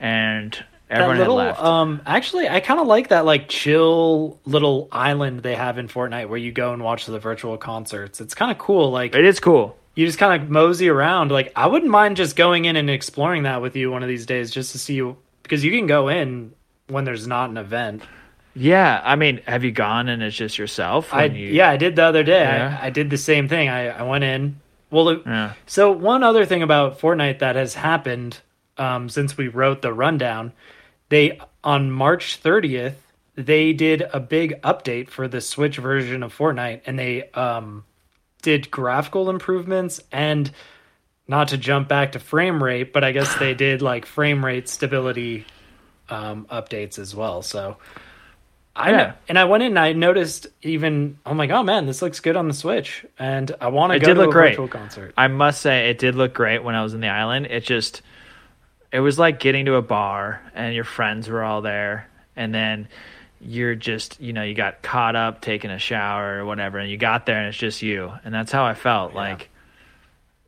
and 0.00 0.52
That 0.88 0.98
everyone 1.02 1.18
little, 1.18 1.38
had 1.38 1.46
left. 1.50 1.60
um, 1.62 2.02
actually, 2.06 2.48
I 2.48 2.60
kind 2.60 2.80
of 2.80 2.86
like 2.86 3.08
that 3.08 3.24
like 3.24 3.48
chill 3.48 4.38
little 4.44 4.88
island 4.90 5.40
they 5.42 5.54
have 5.54 5.78
in 5.78 5.88
Fortnite 5.88 6.28
where 6.28 6.38
you 6.38 6.50
go 6.52 6.72
and 6.72 6.82
watch 6.82 7.06
the 7.06 7.18
virtual 7.18 7.56
concerts. 7.56 8.20
It's 8.20 8.34
kind 8.34 8.50
of 8.50 8.58
cool. 8.58 8.90
Like 8.90 9.14
it 9.14 9.24
is 9.24 9.38
cool. 9.40 9.76
you 9.94 10.06
just 10.06 10.18
kind 10.18 10.42
of 10.42 10.50
mosey 10.50 10.88
around. 10.88 11.30
Like 11.30 11.52
I 11.54 11.66
wouldn't 11.68 11.90
mind 11.90 12.16
just 12.16 12.34
going 12.34 12.64
in 12.64 12.74
and 12.76 12.90
exploring 12.90 13.44
that 13.44 13.62
with 13.62 13.76
you 13.76 13.90
one 13.90 14.02
of 14.02 14.08
these 14.08 14.26
days, 14.26 14.50
just 14.50 14.72
to 14.72 14.78
see 14.78 14.94
you 14.94 15.16
because 15.44 15.62
you 15.64 15.70
can 15.70 15.86
go 15.86 16.08
in 16.08 16.52
when 16.88 17.04
there's 17.04 17.26
not 17.26 17.50
an 17.50 17.56
event. 17.58 18.02
Yeah, 18.58 19.00
I 19.04 19.16
mean, 19.16 19.40
have 19.46 19.64
you 19.64 19.72
gone 19.72 20.08
and 20.08 20.22
it's 20.22 20.36
just 20.36 20.58
yourself? 20.58 21.12
I 21.14 21.24
you- 21.26 21.48
yeah, 21.48 21.70
I 21.70 21.76
did 21.76 21.96
the 21.96 22.04
other 22.04 22.22
day. 22.22 22.40
Yeah. 22.42 22.78
I, 22.80 22.86
I 22.86 22.90
did 22.90 23.10
the 23.10 23.16
same 23.18 23.48
thing. 23.48 23.68
I, 23.68 23.88
I 23.88 24.02
went 24.02 24.24
in. 24.24 24.60
Well, 24.90 25.08
it- 25.10 25.22
Yeah. 25.26 25.52
so 25.66 25.90
one 25.92 26.22
other 26.22 26.44
thing 26.44 26.62
about 26.62 26.98
Fortnite 27.00 27.38
that 27.40 27.56
has 27.56 27.74
happened 27.74 28.40
um, 28.76 29.08
since 29.08 29.36
we 29.36 29.48
wrote 29.48 29.82
the 29.82 29.92
rundown, 29.92 30.52
they 31.08 31.40
on 31.64 31.90
March 31.90 32.40
30th 32.42 32.94
they 33.34 33.72
did 33.72 34.02
a 34.12 34.18
big 34.18 34.60
update 34.62 35.08
for 35.08 35.28
the 35.28 35.40
Switch 35.40 35.76
version 35.76 36.24
of 36.24 36.36
Fortnite, 36.36 36.80
and 36.86 36.98
they 36.98 37.30
um, 37.30 37.84
did 38.42 38.68
graphical 38.68 39.30
improvements 39.30 40.00
and 40.10 40.50
not 41.28 41.46
to 41.48 41.56
jump 41.56 41.86
back 41.86 42.12
to 42.12 42.18
frame 42.18 42.60
rate, 42.62 42.92
but 42.92 43.04
I 43.04 43.12
guess 43.12 43.32
they 43.36 43.54
did 43.54 43.80
like 43.80 44.06
frame 44.06 44.44
rate 44.44 44.68
stability 44.68 45.44
um, 46.08 46.46
updates 46.50 46.98
as 46.98 47.14
well. 47.14 47.42
So 47.42 47.76
I 48.78 48.90
Yeah. 48.92 49.12
and 49.28 49.38
I 49.38 49.44
went 49.44 49.62
in 49.64 49.72
and 49.72 49.78
I 49.78 49.92
noticed 49.92 50.46
even 50.62 51.18
I'm 51.26 51.36
like, 51.36 51.50
oh 51.50 51.62
man, 51.62 51.86
this 51.86 52.00
looks 52.00 52.20
good 52.20 52.36
on 52.36 52.48
the 52.48 52.54
Switch, 52.54 53.04
and 53.18 53.50
I 53.60 53.68
want 53.68 53.92
to 53.92 53.98
go 53.98 54.06
did 54.06 54.14
to 54.14 54.20
look 54.20 54.30
a 54.30 54.32
great. 54.32 54.50
virtual 54.50 54.68
concert. 54.68 55.12
I 55.16 55.28
must 55.28 55.60
say 55.60 55.90
it 55.90 55.98
did 55.98 56.14
look 56.14 56.32
great 56.32 56.62
when 56.62 56.74
I 56.74 56.82
was 56.82 56.94
in 56.94 57.00
the 57.00 57.08
island. 57.08 57.46
It 57.46 57.64
just 57.64 58.02
it 58.92 59.00
was 59.00 59.18
like 59.18 59.40
getting 59.40 59.66
to 59.66 59.74
a 59.74 59.82
bar 59.82 60.40
and 60.54 60.74
your 60.74 60.84
friends 60.84 61.28
were 61.28 61.42
all 61.42 61.60
there 61.60 62.08
and 62.36 62.54
then 62.54 62.88
you're 63.40 63.74
just 63.74 64.20
you 64.20 64.32
know 64.32 64.42
you 64.42 64.54
got 64.54 64.82
caught 64.82 65.14
up 65.14 65.40
taking 65.40 65.70
a 65.70 65.78
shower 65.78 66.38
or 66.38 66.44
whatever 66.46 66.78
and 66.78 66.90
you 66.90 66.96
got 66.96 67.26
there 67.26 67.38
and 67.38 67.48
it's 67.48 67.58
just 67.58 67.82
you 67.82 68.12
and 68.24 68.32
that's 68.34 68.50
how 68.50 68.64
I 68.64 68.74
felt 68.74 69.14
like 69.14 69.50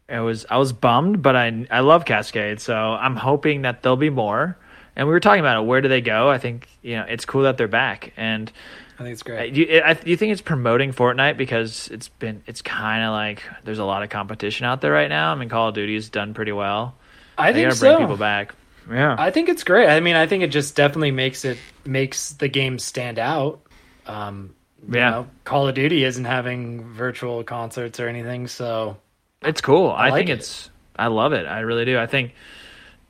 it 0.09 0.19
was 0.21 0.47
I 0.49 0.57
was 0.57 0.73
bummed 0.73 1.23
but 1.23 1.37
I 1.37 1.66
I 1.71 1.81
love 1.81 2.05
Kaskade 2.05 2.61
so 2.61 2.75
I'm 2.75 3.16
hoping 3.16 3.62
that 3.62 3.83
there'll 3.83 3.97
be 3.97 4.11
more 4.11 4.57
and 5.00 5.08
we 5.08 5.12
were 5.12 5.18
talking 5.20 5.40
about 5.40 5.56
it 5.60 5.66
where 5.66 5.80
do 5.80 5.88
they 5.88 6.02
go 6.02 6.28
I 6.30 6.36
think 6.38 6.68
you 6.82 6.94
know 6.96 7.06
it's 7.08 7.24
cool 7.24 7.42
that 7.42 7.56
they're 7.56 7.66
back 7.68 8.12
and 8.16 8.52
I 8.98 9.02
think 9.02 9.14
it's 9.14 9.22
great. 9.22 9.54
Do 9.54 9.62
you, 9.62 9.80
I, 9.82 9.94
do 9.94 10.10
you 10.10 10.16
think 10.18 10.32
it's 10.32 10.42
promoting 10.42 10.92
Fortnite 10.92 11.38
because 11.38 11.88
it's 11.88 12.08
been 12.08 12.42
it's 12.46 12.60
kind 12.60 13.02
of 13.02 13.12
like 13.12 13.42
there's 13.64 13.78
a 13.78 13.84
lot 13.86 14.02
of 14.02 14.10
competition 14.10 14.66
out 14.66 14.82
there 14.82 14.92
right 14.92 15.08
now. 15.08 15.32
I 15.32 15.36
mean, 15.36 15.48
Call 15.48 15.68
of 15.68 15.74
Duty's 15.74 16.10
done 16.10 16.34
pretty 16.34 16.52
well. 16.52 16.94
I 17.38 17.52
They 17.52 17.60
think 17.62 17.70
gotta 17.70 17.80
bring 17.80 17.92
so. 17.94 17.98
people 18.00 18.16
back. 18.18 18.54
Yeah, 18.92 19.16
I 19.18 19.30
think 19.30 19.48
it's 19.48 19.64
great. 19.64 19.88
I 19.88 20.00
mean, 20.00 20.16
I 20.16 20.26
think 20.26 20.42
it 20.42 20.48
just 20.48 20.76
definitely 20.76 21.12
makes 21.12 21.46
it 21.46 21.56
makes 21.86 22.32
the 22.34 22.48
game 22.48 22.78
stand 22.78 23.18
out. 23.18 23.60
Um, 24.06 24.54
you 24.86 24.98
Yeah. 24.98 25.10
know, 25.10 25.26
Call 25.44 25.66
of 25.66 25.74
Duty 25.74 26.04
isn't 26.04 26.26
having 26.26 26.84
virtual 26.92 27.42
concerts 27.42 28.00
or 28.00 28.08
anything, 28.08 28.48
so 28.48 28.98
it's 29.40 29.62
cool. 29.62 29.88
I, 29.90 30.10
like 30.10 30.18
think 30.26 30.28
it. 30.28 30.40
it's 30.40 30.68
I 30.96 31.06
love 31.06 31.32
it. 31.32 31.46
I 31.46 31.60
really 31.60 31.86
do. 31.86 31.98
I 31.98 32.06
think 32.06 32.34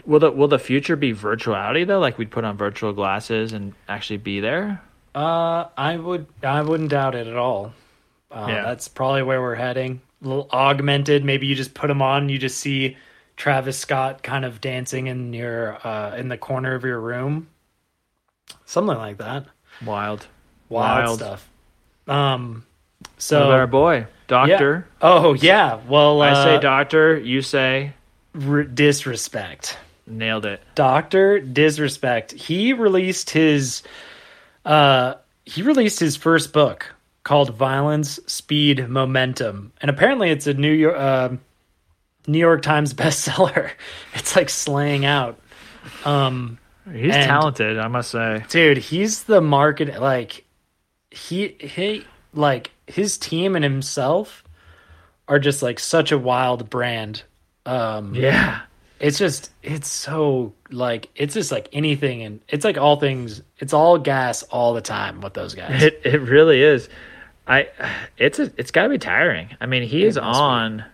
will 0.07 0.21
the 0.21 0.31
will 0.31 0.49
the 0.49 0.59
future 0.59 0.97
be 0.97 1.13
virtuality 1.15 1.87
though? 1.87 1.99
Like 2.01 2.19
we'd 2.19 2.31
put 2.31 2.45
on 2.45 2.57
virtual 2.57 2.93
glasses 2.93 3.53
and 3.53 3.75
actually 3.89 4.19
be 4.19 4.41
there. 4.41 4.81
uh, 5.15 5.67
I 5.77 5.97
would 5.97 6.27
I 6.43 6.63
wouldn't 6.63 6.91
doubt 6.91 7.15
it 7.15 7.27
at 7.27 7.37
all. 7.37 7.73
Uh, 8.31 8.47
Yeah. 8.49 8.63
That's 8.63 8.89
probably 8.89 9.23
where 9.23 9.41
we're 9.41 9.55
heading. 9.57 10.01
A 10.25 10.29
little 10.29 10.49
augmented. 10.53 11.25
Maybe 11.25 11.47
you 11.47 11.55
just 11.55 11.75
put 11.75 11.89
them 11.89 12.03
on. 12.03 12.29
You 12.29 12.39
just 12.39 12.59
see 12.59 12.97
Travis 13.37 13.79
Scott 13.79 14.23
kind 14.23 14.45
of 14.45 14.61
dancing 14.61 15.07
in 15.07 15.33
your 15.33 15.79
uh, 15.87 16.15
in 16.17 16.29
the 16.29 16.37
corner 16.39 16.75
of 16.75 16.85
your 16.85 17.01
room, 17.01 17.49
something 18.67 18.97
like 18.97 19.19
that. 19.19 19.47
Wild, 19.85 20.27
Wild, 20.69 21.05
Wild. 21.07 21.19
stuff. 21.19 21.49
Um, 22.07 22.65
So 23.17 23.37
so 23.37 23.39
what 23.41 23.47
about 23.47 23.61
our 23.61 23.67
boy 23.67 23.95
yeah. 23.97 24.07
Doctor. 24.27 24.87
Oh 25.01 25.33
yeah. 25.35 25.81
Well, 25.89 26.21
I 26.23 26.35
say 26.45 26.57
uh, 26.57 26.61
Doctor. 26.61 27.19
You 27.19 27.41
say 27.43 27.95
r- 28.47 28.63
disrespect. 28.63 29.79
Nailed 30.11 30.45
it. 30.47 30.63
Doctor 30.75 31.39
Disrespect. 31.41 32.33
He 32.33 32.73
released 32.73 33.31
his 33.31 33.83
uh 34.65 35.15
he 35.45 35.63
released 35.63 35.99
his 36.01 36.17
first 36.17 36.53
book 36.53 36.95
called 37.25 37.55
Violence, 37.55 38.19
Speed, 38.27 38.89
Momentum. 38.89 39.73
And 39.81 39.91
apparently 39.91 40.31
it's 40.31 40.47
a 40.47 40.55
New 40.55 40.73
York 40.73 40.97
uh, 40.97 41.29
New 42.27 42.39
York 42.39 42.63
Times 42.63 42.93
bestseller. 43.01 43.71
It's 44.15 44.37
like 44.37 44.49
slaying 44.51 45.05
out. 45.05 45.39
Um 46.05 46.59
He's 46.93 47.15
And- 47.15 47.25
talented, 47.27 47.79
I 47.79 47.89
must 47.89 48.11
say. 48.11 48.45
dude, 48.49 48.79
he's 48.79 49.25
the 49.25 49.41
market 49.41 50.01
like 50.01 50.45
he 51.11 51.57
he 51.61 52.05
like 52.35 52.71
his 52.87 53.17
team 53.19 53.55
and 53.55 53.65
himself 53.65 54.43
are 55.29 55.39
just 55.39 55.63
like 55.63 55.79
such 55.79 56.11
a 56.13 56.19
wild 56.19 56.69
brand. 56.71 57.23
Um 57.67 58.15
Yeah. 58.15 58.61
It's 59.01 59.19
just 59.19 59.51
it's 59.63 59.89
so 59.89 60.53
like 60.71 61.09
it's 61.17 61.35
just 61.35 61.51
like 61.51 61.69
anything 61.73 62.23
and 62.23 62.41
it's 62.49 62.65
like 62.65 62.77
all 62.79 62.97
things 63.01 63.43
it's 63.59 63.73
all 63.73 63.99
gas 63.99 64.43
all 64.45 64.75
the 64.75 64.81
time 64.83 65.21
with 65.23 65.35
those 65.35 65.55
guys 65.55 65.83
It 65.83 66.01
it 66.05 66.21
really 66.21 66.63
is. 66.63 66.89
I 67.47 67.69
it's 68.19 68.39
a, 68.39 68.53
it's 68.57 68.71
got 68.71 68.85
to 68.85 68.89
be 68.91 68.99
tiring. 68.99 69.57
I 69.61 69.67
mean, 69.67 69.83
he 69.83 70.05
is 70.05 70.17
on 70.19 70.85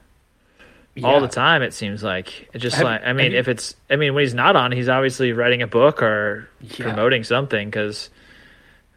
all 1.04 1.20
the 1.20 1.28
time. 1.28 1.60
It 1.62 1.74
seems 1.74 2.02
like 2.02 2.48
it 2.54 2.58
just 2.60 2.76
Have- 2.76 2.84
like 2.84 3.02
I 3.04 3.12
mean, 3.12 3.32
you- 3.32 3.38
if 3.38 3.48
it's 3.48 3.74
I 3.90 3.96
mean 3.96 4.14
when 4.14 4.22
he's 4.24 4.32
not 4.34 4.56
on, 4.56 4.72
he's 4.72 4.88
obviously 4.88 5.32
writing 5.32 5.60
a 5.60 5.66
book 5.66 6.02
or 6.02 6.48
Yeah. 6.62 6.86
promoting 6.86 7.24
something. 7.24 7.68
Because 7.68 8.08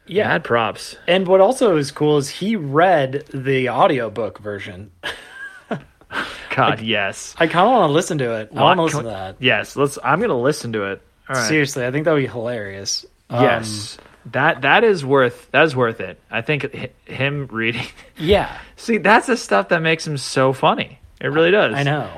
yeah 0.08 0.28
mad 0.28 0.44
props. 0.44 0.96
and 1.08 1.28
what 1.28 1.42
also 1.42 1.76
is 1.78 1.92
cool 1.92 2.18
is 2.18 2.30
he 2.30 2.56
read 2.56 3.26
the 3.34 3.70
audiobook 3.70 4.40
version 4.40 4.92
God, 6.56 6.82
yes, 6.82 7.36
i 7.38 7.48
kind 7.48 7.66
of 7.68 7.72
want 7.74 7.90
to 7.90 7.94
listen 7.94 8.18
to 8.20 8.34
it 8.40 8.50
i 8.56 8.62
want 8.62 8.78
to 8.80 8.84
listen 8.84 9.04
to 9.04 9.10
that 9.10 9.36
yes. 9.40 9.76
Let's. 9.76 9.98
I'm 10.04 10.20
gonna 10.22 10.40
listen 10.40 10.74
to 10.74 10.84
it. 10.92 11.02
Right. 11.28 11.48
seriously 11.48 11.86
i 11.86 11.92
think 11.92 12.06
that 12.06 12.14
would 12.14 12.22
be 12.22 12.28
hilarious 12.28 13.06
Um, 13.30 13.44
Yes. 13.44 13.98
that 14.32 14.62
that 14.64 14.84
is 14.84 15.06
worth 15.06 15.50
that 15.52 15.64
is 15.66 15.76
worth 15.76 16.00
it. 16.02 16.20
I 16.32 16.42
think 16.42 16.74
hi- 16.74 16.90
him 17.06 17.48
reading. 17.52 17.86
yeah 18.18 18.58
See, 18.76 18.98
that's 18.98 19.28
the 19.28 19.38
stuff 19.38 19.70
that 19.70 19.82
makes 19.82 20.06
him 20.08 20.18
so 20.18 20.54
funny. 20.54 21.00
It 21.22 21.28
really 21.28 21.52
does. 21.52 21.76
i 21.76 21.84
know 21.84 22.10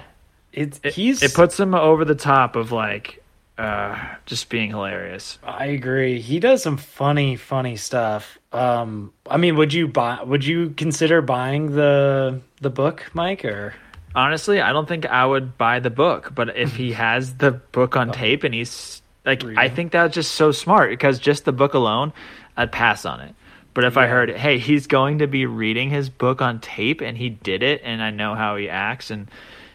it's 0.54 0.80
It, 0.84 0.94
he's 0.94 1.22
it 1.24 1.34
puts 1.34 1.60
him 1.60 1.74
over 1.76 2.06
the 2.06 2.16
top 2.16 2.56
of 2.56 2.72
like 2.72 3.22
uh 3.58 3.98
just 4.26 4.50
being 4.50 4.70
hilarious. 4.70 5.38
i 5.44 5.66
agree 5.66 6.20
he 6.22 6.40
does 6.40 6.64
some 6.64 6.78
funny 6.78 7.36
funny 7.36 7.76
stuff 7.76 8.38
um 8.54 9.12
i 9.30 9.38
mean 9.38 9.56
would 9.58 9.74
you 9.74 9.88
buy 9.88 10.24
would 10.24 10.44
you 10.46 10.70
consider 10.72 11.22
buying 11.22 11.76
the 11.76 12.40
the 12.62 12.70
book 12.70 13.06
mike 13.14 13.44
or 13.46 13.74
Honestly, 14.16 14.60
I 14.62 14.74
don't 14.74 14.88
think 14.88 15.06
I 15.06 15.26
would 15.26 15.58
buy 15.58 15.80
the 15.80 15.90
book, 15.90 16.34
but 16.36 16.56
if 16.58 16.76
he 16.76 16.92
has 17.06 17.36
the 17.36 17.52
book 17.52 17.96
on 17.96 18.10
oh. 18.10 18.14
tape 18.14 18.44
and 18.44 18.54
he's 18.54 19.02
like 19.26 19.44
I 19.58 19.70
think 19.70 19.92
that's 19.92 20.16
just 20.16 20.34
so 20.34 20.52
smart 20.52 20.90
because 20.90 21.20
just 21.20 21.46
the 21.46 21.52
book 21.52 21.74
alone, 21.74 22.12
I'd 22.58 22.72
pass 22.72 23.06
on 23.06 23.22
it. 23.22 23.36
But 23.74 23.86
if 23.86 23.96
I 23.96 24.08
heard, 24.08 24.30
hey, 24.32 24.58
he's 24.58 24.88
going 24.88 25.20
to 25.20 25.28
be 25.28 25.46
reading 25.46 25.90
his 25.90 26.10
book 26.10 26.42
on 26.42 26.60
tape 26.60 27.00
and 27.02 27.18
he 27.18 27.30
did 27.30 27.64
it 27.64 27.82
and 27.86 28.02
I 28.04 28.10
know 28.10 28.36
how 28.36 28.58
he 28.58 28.68
acts 28.68 29.12
and 29.12 29.30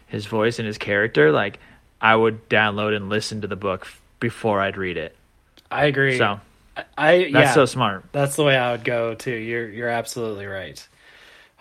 his 0.05 0.25
voice 0.27 0.59
and 0.59 0.67
his 0.67 0.77
character, 0.77 1.31
like 1.31 1.59
I 1.99 2.15
would 2.15 2.47
download 2.49 2.95
and 2.95 3.09
listen 3.09 3.41
to 3.41 3.47
the 3.47 3.55
book 3.55 3.81
f- 3.85 4.01
before 4.19 4.61
I'd 4.61 4.77
read 4.77 4.97
it. 4.97 5.15
i 5.71 5.85
agree 5.85 6.17
So 6.17 6.39
I, 6.75 6.83
I 6.97 7.17
that's 7.23 7.31
yeah 7.33 7.53
so 7.53 7.65
smart. 7.65 8.05
That's 8.11 8.35
the 8.35 8.43
way 8.43 8.55
I 8.55 8.71
would 8.73 8.83
go 8.83 9.15
too. 9.15 9.33
You're 9.33 9.67
you're 9.67 9.89
absolutely 9.89 10.45
right. 10.45 10.85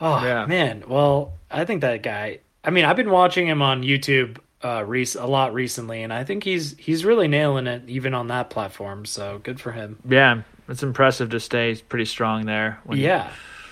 Oh 0.00 0.22
Yeah. 0.22 0.44
man, 0.44 0.84
well, 0.86 1.32
I 1.50 1.64
think 1.64 1.80
that 1.80 2.02
guy. 2.02 2.40
I 2.66 2.70
mean, 2.70 2.84
I've 2.84 2.96
been 2.96 3.10
watching 3.10 3.46
him 3.46 3.62
on 3.62 3.82
YouTube 3.82 4.38
uh, 4.62 4.84
rec- 4.84 5.14
a 5.16 5.26
lot 5.26 5.54
recently, 5.54 6.02
and 6.02 6.12
I 6.12 6.24
think 6.24 6.42
he's 6.44 6.76
he's 6.78 7.04
really 7.04 7.28
nailing 7.28 7.66
it 7.66 7.88
even 7.88 8.12
on 8.14 8.28
that 8.28 8.50
platform. 8.50 9.04
So 9.06 9.38
good 9.42 9.60
for 9.60 9.72
him. 9.72 9.98
Yeah, 10.08 10.42
it's 10.68 10.82
impressive 10.82 11.30
to 11.30 11.40
stay 11.40 11.76
pretty 11.88 12.04
strong 12.06 12.44
there 12.46 12.80
when 12.84 12.98
Yeah. 12.98 13.30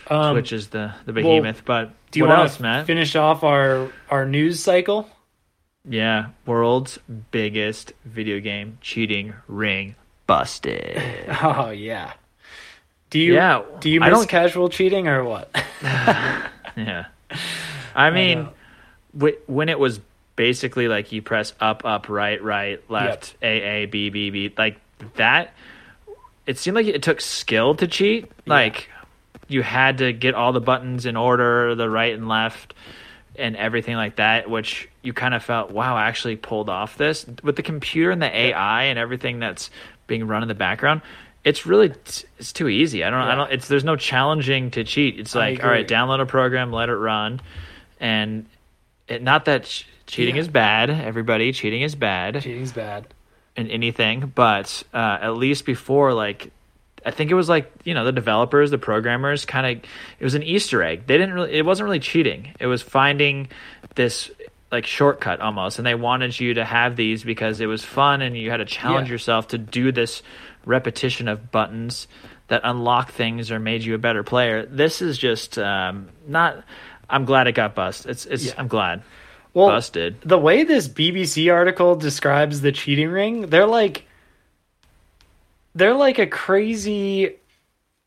Um, 0.09 0.35
Twitch 0.35 0.53
is 0.53 0.69
the, 0.69 0.93
the 1.07 1.13
behemoth. 1.15 1.65
but 1.65 1.91
do 2.11 2.19
you 2.21 2.27
what 2.27 2.37
want 2.37 2.51
else, 2.51 2.61
Matt? 2.61 2.87
finish 2.87 3.17
off 3.17 3.43
our 3.43 3.91
our 4.11 4.27
news 4.27 4.61
cycle? 4.63 5.09
Yeah, 5.89 6.27
world's 6.47 6.99
biggest 7.31 7.93
video 8.05 8.39
game 8.41 8.79
cheating 8.81 9.35
ring 9.49 9.95
busted. 10.27 11.01
Oh 11.43 11.71
yeah. 11.71 12.13
Do 13.11 13.19
you 13.19 13.35
Yeah, 13.35 13.63
do 13.81 13.89
you 13.91 14.01
I 14.03 14.11
miss 14.11 14.19
don't- 14.21 14.29
casual 14.29 14.69
cheating 14.69 15.09
or 15.09 15.25
what? 15.25 15.51
yeah, 16.77 17.07
I 17.95 18.11
mean, 18.11 18.45
know. 18.45 18.53
Wh- 19.19 19.49
when 19.49 19.69
it 19.69 19.79
was 19.79 20.01
basically 20.37 20.89
like 20.89 21.13
you 21.13 21.23
press 21.23 21.53
up, 21.61 21.85
up, 21.85 22.09
right, 22.09 22.43
right, 22.43 22.81
left, 22.91 23.35
A, 23.43 23.47
A, 23.63 23.87
B, 23.87 24.11
B, 24.11 24.31
B, 24.31 24.53
like 24.57 24.79
that. 25.17 25.55
It 26.47 26.59
seemed 26.59 26.75
like 26.75 26.87
it 26.87 27.03
took 27.03 27.21
skill 27.21 27.75
to 27.77 27.87
cheat. 27.87 28.31
Like 28.47 28.89
you 29.49 29.63
had 29.63 29.99
to 29.99 30.13
get 30.13 30.35
all 30.35 30.53
the 30.53 30.61
buttons 30.61 31.07
in 31.07 31.17
order, 31.17 31.75
the 31.75 31.89
right 31.89 32.13
and 32.15 32.29
left, 32.29 32.75
and 33.37 33.57
everything 33.57 33.97
like 33.97 34.17
that, 34.17 34.49
which 34.51 34.89
you 35.03 35.13
kind 35.13 35.35
of 35.35 35.43
felt, 35.43 35.71
wow, 35.71 35.97
I 35.97 36.07
actually 36.07 36.37
pulled 36.37 36.69
off 36.69 36.97
this 36.97 37.27
with 37.43 37.57
the 37.57 37.63
computer 37.63 38.11
and 38.11 38.21
the 38.23 38.35
AI 38.37 38.85
and 38.85 38.99
everything 38.99 39.39
that's 39.39 39.71
being 40.07 40.27
run 40.27 40.43
in 40.43 40.49
the 40.49 40.55
background. 40.55 41.03
It's 41.45 41.67
really 41.67 41.93
it's 42.39 42.53
too 42.53 42.69
easy. 42.69 43.05
I 43.05 43.11
don't 43.11 43.21
I 43.21 43.35
don't 43.35 43.53
it's 43.53 43.69
there's 43.69 43.85
no 43.85 43.97
challenging 43.97 44.71
to 44.73 44.85
cheat. 44.85 45.19
It's 45.21 45.35
like 45.35 45.63
all 45.63 45.71
right, 45.71 45.87
download 45.87 46.21
a 46.21 46.27
program, 46.27 46.73
let 46.73 46.89
it 46.89 46.97
run, 46.97 47.41
and 48.01 48.47
it, 49.09 49.23
not 49.23 49.45
that 49.47 49.65
ch- 49.65 49.87
cheating 50.07 50.37
Yeah. 50.37 50.43
is 50.43 50.49
bad. 50.49 50.91
Everybody, 50.91 51.53
cheating 51.53 51.83
is 51.83 51.95
bad 51.95 52.41
Cheating's 52.43 52.73
bad. 52.73 53.07
in 53.57 53.69
anything, 53.71 54.33
but 54.35 54.83
uh, 54.93 55.19
at 55.21 55.37
least 55.37 55.65
before, 55.67 56.13
like, 56.15 56.51
I 57.07 57.11
think 57.11 57.31
it 57.31 57.35
was 57.35 57.49
like 57.49 57.71
you 57.85 57.93
know 57.95 58.05
the 58.05 58.13
developers, 58.13 58.71
the 58.71 58.79
programmers, 58.79 59.45
kind 59.45 59.67
of 59.79 59.85
it 60.19 60.25
was 60.25 60.35
an 60.35 60.43
Easter 60.43 60.83
egg. 60.83 61.07
They 61.07 61.19
didn't 61.19 61.35
really, 61.35 61.53
it 61.53 61.65
wasn't 61.67 61.85
really 61.85 62.01
cheating. 62.01 62.55
It 62.59 62.67
was 62.67 62.81
finding 62.83 63.49
this 63.95 64.31
like 64.73 64.87
shortcut 64.87 65.41
almost, 65.41 65.79
and 65.79 65.87
they 65.87 65.95
wanted 65.95 66.41
you 66.41 66.55
to 66.55 66.65
have 66.65 66.97
these 66.97 67.23
because 67.23 67.61
it 67.61 67.67
was 67.67 67.85
fun 67.85 68.23
and 68.23 68.37
you 68.37 68.51
had 68.51 68.57
to 68.57 68.65
challenge 68.65 69.09
Yeah. 69.09 69.13
yourself 69.13 69.49
to 69.49 69.59
do 69.59 69.93
this 69.93 70.23
repetition 70.65 71.29
of 71.29 71.51
buttons 71.53 72.09
that 72.49 72.63
unlock 72.65 73.13
things 73.13 73.51
or 73.51 73.59
made 73.59 73.83
you 73.85 73.95
a 73.95 73.99
better 73.99 74.23
player. 74.23 74.65
This 74.67 75.03
is 75.03 75.19
just 75.19 75.59
um, 75.59 76.09
not. 76.27 76.65
I'm 77.09 77.25
glad 77.25 77.47
it 77.47 77.53
got 77.53 77.75
bust. 77.75 78.07
It's 78.07 78.27
it's. 78.27 78.47
Yeah. 78.47 78.55
I'm 78.57 78.69
glad 78.69 79.03
Well, 79.53 79.69
busted. 79.69 80.21
the 80.23 80.39
way 80.39 80.65
this 80.65 80.89
BBC 80.89 81.53
article 81.53 81.97
describes 81.97 82.61
the 82.61 82.73
cheating 82.73 83.09
ring, 83.11 83.43
they're 83.49 83.67
like 83.67 84.07
they're 85.75 85.95
like 85.95 86.19
a 86.19 86.27
crazy 86.27 87.37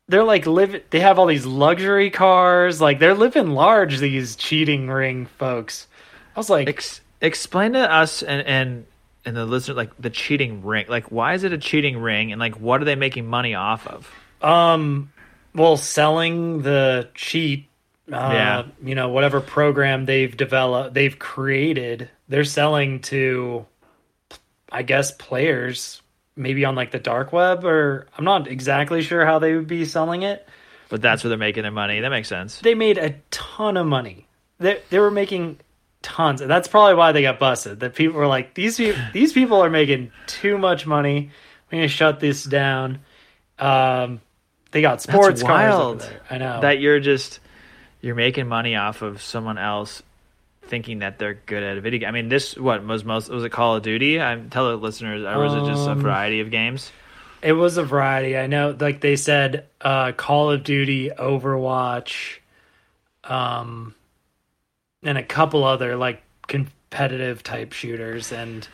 they're 0.08 0.24
like 0.24 0.46
live 0.46 0.82
they 0.90 1.00
have 1.00 1.18
all 1.18 1.26
these 1.26 1.44
luxury 1.46 2.10
cars, 2.10 2.80
like 2.80 2.98
they're 2.98 3.14
living 3.14 3.48
large 3.50 3.98
these 3.98 4.36
cheating 4.36 4.88
ring 4.88 5.26
folks. 5.26 5.86
I 6.34 6.40
was 6.40 6.48
like 6.50 6.68
Ex- 6.68 7.00
explain 7.20 7.72
to 7.74 7.80
us 7.80 8.22
and 8.22 8.46
and 8.46 8.86
and 9.24 9.36
the 9.36 9.44
listener 9.44 9.74
like 9.74 9.90
the 9.98 10.08
cheating 10.10 10.64
ring. 10.64 10.86
Like, 10.88 11.10
why 11.12 11.34
is 11.34 11.44
it 11.44 11.52
a 11.52 11.58
cheating 11.58 11.98
ring? 11.98 12.32
And 12.32 12.38
like, 12.40 12.58
what 12.58 12.80
are 12.80 12.84
they 12.86 12.94
making 12.94 13.26
money 13.26 13.54
off 13.54 13.86
of? 13.86 14.10
um 14.40 15.10
well 15.54 15.76
selling 15.76 16.62
the 16.62 17.08
cheat 17.14 17.68
uh, 18.12 18.30
Yeah. 18.32 18.64
you 18.82 18.94
know 18.94 19.08
whatever 19.08 19.40
program 19.40 20.04
they've 20.06 20.34
developed 20.36 20.94
they've 20.94 21.18
created 21.18 22.08
they're 22.28 22.44
selling 22.44 23.00
to 23.00 23.66
i 24.72 24.82
guess 24.82 25.12
players 25.12 26.02
maybe 26.36 26.64
on 26.64 26.74
like 26.74 26.90
the 26.90 26.98
dark 26.98 27.32
web 27.32 27.64
or 27.64 28.06
i'm 28.16 28.24
not 28.24 28.48
exactly 28.48 29.02
sure 29.02 29.24
how 29.26 29.38
they 29.38 29.54
would 29.54 29.66
be 29.66 29.84
selling 29.84 30.22
it 30.22 30.46
But 30.88 31.02
that's 31.02 31.22
where 31.24 31.28
they're 31.28 31.38
making 31.38 31.64
their 31.64 31.72
money. 31.72 32.00
That 32.00 32.10
makes 32.10 32.28
sense. 32.28 32.60
they 32.60 32.74
made 32.74 32.96
a 32.98 33.14
ton 33.30 33.76
of 33.76 33.86
money 33.86 34.26
they, 34.58 34.80
they 34.90 34.98
were 34.98 35.10
making 35.10 35.58
tons 36.02 36.40
and 36.40 36.50
that's 36.50 36.68
probably 36.68 36.94
why 36.94 37.12
they 37.12 37.22
got 37.22 37.38
busted 37.38 37.80
that 37.80 37.94
people 37.94 38.18
were 38.18 38.26
like 38.26 38.54
these 38.54 38.76
peo- 38.76 38.96
these 39.12 39.32
people 39.32 39.62
are 39.62 39.70
making 39.70 40.12
too 40.26 40.56
much 40.56 40.86
money 40.86 41.30
we're 41.70 41.78
gonna 41.78 41.88
shut 41.88 42.20
this 42.20 42.44
down 42.44 43.00
um 43.58 44.20
they 44.70 44.80
got 44.80 45.02
sports 45.02 45.42
cars 45.42 45.74
over 45.74 45.82
wild. 45.98 46.12
i 46.30 46.38
know 46.38 46.60
That 46.60 46.78
you're 46.80 47.00
just 47.00 47.40
you're 48.00 48.14
making 48.14 48.46
money 48.48 48.76
off 48.76 49.02
of 49.02 49.20
someone 49.22 49.58
else 49.58 50.02
thinking 50.62 50.98
that 50.98 51.18
they're 51.18 51.34
good 51.46 51.62
at 51.62 51.78
a 51.78 51.80
video 51.80 52.00
game. 52.00 52.08
I 52.08 52.12
mean, 52.12 52.28
this 52.28 52.56
what 52.56 52.84
was 52.84 53.04
most 53.04 53.28
was 53.30 53.44
it 53.44 53.50
Call 53.50 53.76
of 53.76 53.82
Duty? 53.82 54.20
I 54.20 54.36
tell 54.50 54.68
the 54.68 54.76
listeners, 54.76 55.24
or 55.24 55.38
was 55.42 55.54
it 55.54 55.64
just 55.64 55.86
a 55.88 55.92
Um, 55.92 56.00
variety 56.00 56.40
of 56.40 56.50
games? 56.50 56.92
It 57.40 57.52
was 57.52 57.76
a 57.76 57.84
variety. 57.84 58.36
I 58.36 58.48
know, 58.48 58.76
like 58.78 59.00
they 59.00 59.16
said, 59.16 59.66
uh, 59.80 60.12
Call 60.12 60.50
of 60.50 60.64
Duty, 60.64 61.10
Overwatch, 61.10 62.38
um, 63.24 63.94
and 65.02 65.16
a 65.16 65.22
couple 65.22 65.64
other 65.64 65.96
like 65.96 66.22
competitive 66.46 67.42
type 67.42 67.72
shooters, 67.72 68.32
and 68.32 68.66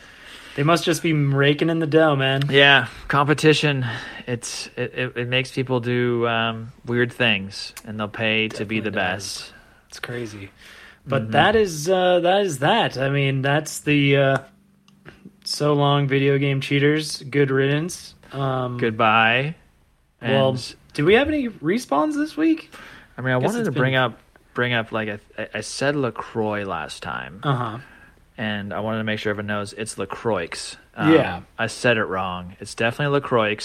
they 0.56 0.62
must 0.62 0.84
just 0.84 1.02
be 1.02 1.12
raking 1.12 1.70
in 1.70 1.78
the 1.78 1.86
dough, 1.86 2.16
man. 2.16 2.42
Yeah, 2.50 2.88
competition. 3.08 3.84
It's 4.26 4.68
it, 4.76 4.92
it, 4.94 5.16
it 5.16 5.28
makes 5.28 5.50
people 5.52 5.80
do 5.80 6.26
um, 6.26 6.72
weird 6.84 7.12
things, 7.12 7.72
and 7.84 7.98
they'll 7.98 8.08
pay 8.08 8.48
to 8.48 8.64
be 8.64 8.80
the 8.80 8.90
does. 8.90 8.94
best. 9.40 9.52
It's 9.88 10.00
crazy, 10.00 10.50
but 11.06 11.22
Mm-hmm. 11.22 11.30
that 11.32 11.56
is 11.56 11.88
uh, 11.88 12.20
that 12.20 12.42
is 12.42 12.58
that. 12.60 12.96
I 12.98 13.10
mean, 13.10 13.42
that's 13.42 13.80
the 13.80 14.16
uh, 14.16 14.38
so 15.44 15.74
long 15.74 16.06
video 16.08 16.38
game 16.38 16.60
cheaters. 16.60 17.22
Good 17.22 17.50
riddance. 17.50 18.14
Um, 18.32 18.78
Goodbye. 18.78 19.54
And 20.20 20.32
Well, 20.32 20.56
do 20.94 21.04
we 21.04 21.14
have 21.14 21.28
any 21.28 21.48
respawns 21.48 22.14
this 22.14 22.36
week? 22.36 22.72
I 23.18 23.20
mean, 23.20 23.34
I 23.34 23.38
guess 23.38 23.46
wanted 23.52 23.64
to 23.66 23.70
been- 23.72 23.80
bring 23.80 23.94
up 23.96 24.18
bring 24.54 24.72
up 24.72 24.90
like 24.92 25.20
I, 25.38 25.48
I 25.54 25.60
said 25.60 25.96
Lacroix 25.96 26.64
last 26.64 27.02
time, 27.02 27.40
Uh 27.42 27.54
huh. 27.54 27.78
And 28.36 28.72
I 28.72 28.80
wanted 28.80 28.98
to 28.98 29.04
make 29.04 29.18
sure 29.18 29.30
everyone 29.30 29.46
knows 29.46 29.72
it's 29.72 29.96
Lacroix. 29.98 30.48
Yeah. 30.96 31.42
I 31.58 31.66
said 31.66 31.96
it 31.96 32.04
wrong. 32.04 32.56
It's 32.60 32.74
definitely 32.74 33.14
Lacroix. 33.14 33.58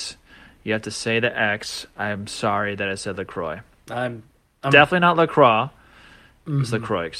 You 0.63 0.73
have 0.73 0.81
to 0.83 0.91
say 0.91 1.19
the 1.19 1.37
X. 1.37 1.87
I'm 1.97 2.27
sorry 2.27 2.75
that 2.75 2.87
I 2.89 2.95
said 2.95 3.17
Lacroix. 3.17 3.61
I'm, 3.89 4.23
I'm 4.63 4.71
definitely 4.71 4.99
not 5.01 5.17
Lacroix. 5.17 5.69
It's 6.47 6.69
Mhm. 6.69 6.73
Lacroix. 6.73 7.11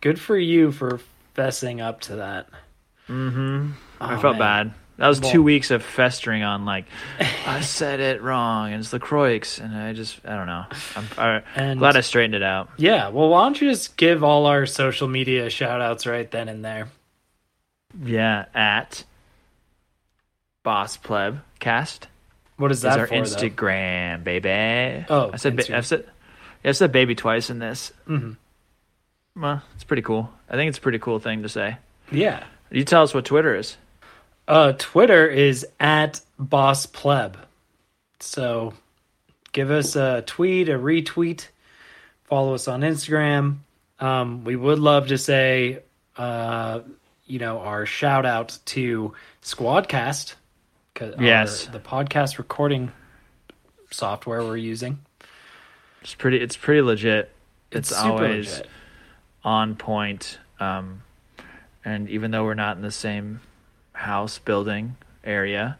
Good 0.00 0.18
for 0.20 0.36
you 0.36 0.72
for 0.72 1.00
fessing 1.36 1.80
up 1.82 2.00
to 2.02 2.16
that. 2.16 2.48
Mm-hmm. 3.08 3.70
I 4.00 4.14
Oh, 4.14 4.20
felt 4.20 4.38
man. 4.38 4.68
bad. 4.68 4.74
That 5.00 5.08
was 5.08 5.18
two 5.18 5.42
weeks 5.42 5.70
of 5.70 5.82
festering 5.82 6.42
on 6.42 6.66
like 6.66 6.84
I 7.46 7.62
said 7.62 8.00
it 8.00 8.20
wrong 8.20 8.72
and 8.72 8.80
it's 8.84 8.92
Lacroix, 8.92 9.40
and 9.60 9.74
I 9.74 9.94
just 9.94 10.20
I 10.26 10.36
don't 10.36 10.46
know. 10.46 10.64
I'm 10.94 11.06
I, 11.16 11.42
And 11.56 11.80
glad 11.80 11.96
I 11.96 12.02
straightened 12.02 12.34
it 12.34 12.42
out. 12.42 12.68
yeah, 12.76 13.08
well, 13.08 13.30
why 13.30 13.44
don't 13.44 13.58
you 13.60 13.70
just 13.70 13.96
give 13.96 14.22
all 14.22 14.44
our 14.44 14.66
social 14.66 15.08
media 15.08 15.48
shout 15.48 15.80
outs 15.80 16.06
right 16.06 16.30
then 16.30 16.48
and 16.50 16.62
there? 16.62 16.88
Yeah, 18.04 18.44
at 18.54 19.04
Boss 20.62 20.96
Pleb 20.98 21.40
Cast. 21.58 22.06
What 22.58 22.70
is 22.70 22.76
is 22.78 22.82
that 22.82 22.98
our 22.98 23.06
for, 23.06 23.14
though? 23.14 23.22
Instagram, 23.22 24.22
baby. 24.22 25.06
Oh, 25.08 25.30
I 25.32 25.36
said, 25.36 25.56
ba-. 25.56 25.76
I 25.78 25.80
said, 25.80 26.04
yeah, 26.62 26.68
I 26.68 26.72
said 26.72 26.92
baby 26.92 27.14
twice 27.14 27.48
in 27.48 27.58
this. 27.58 27.90
Mm-hmm. 28.06 29.42
Well, 29.42 29.62
it's 29.74 29.84
pretty 29.84 30.02
cool. 30.02 30.30
I 30.50 30.56
think 30.56 30.68
it's 30.68 30.76
a 30.76 30.80
pretty 30.82 30.98
cool 30.98 31.18
thing 31.20 31.42
to 31.42 31.48
say. 31.48 31.78
Yeah. 32.12 32.44
You 32.70 32.84
tell 32.84 33.02
us 33.02 33.14
what 33.14 33.24
Twitter 33.24 33.56
is. 33.56 33.78
Uh, 34.50 34.72
Twitter 34.76 35.28
is 35.28 35.64
at 35.78 36.20
Boss 36.36 36.84
Pleb. 36.84 37.36
So 38.18 38.74
give 39.52 39.70
us 39.70 39.94
a 39.94 40.24
tweet, 40.26 40.68
a 40.68 40.72
retweet, 40.72 41.46
follow 42.24 42.54
us 42.54 42.66
on 42.66 42.80
Instagram. 42.80 43.58
Um, 44.00 44.42
we 44.42 44.56
would 44.56 44.80
love 44.80 45.06
to 45.06 45.18
say, 45.18 45.84
uh, 46.16 46.80
you 47.28 47.38
know, 47.38 47.60
our 47.60 47.86
shout 47.86 48.26
out 48.26 48.58
to 48.66 49.14
Squadcast. 49.40 50.34
Yes. 51.20 51.66
the 51.66 51.78
podcast 51.78 52.38
recording 52.38 52.90
software 53.92 54.42
we're 54.42 54.56
using. 54.56 54.98
It's 56.02 56.16
pretty. 56.16 56.38
It's 56.38 56.56
pretty 56.56 56.82
legit. 56.82 57.30
It's, 57.70 57.90
super 57.90 58.08
always 58.08 58.50
legit. 58.50 58.68
on 59.44 59.76
point. 59.76 60.40
Um, 60.58 61.02
and 61.84 62.10
even 62.10 62.32
though 62.32 62.42
we're 62.42 62.54
not 62.54 62.76
in 62.76 62.82
the 62.82 62.90
same 62.90 63.40
house 64.00 64.38
building 64.38 64.96
area, 65.24 65.78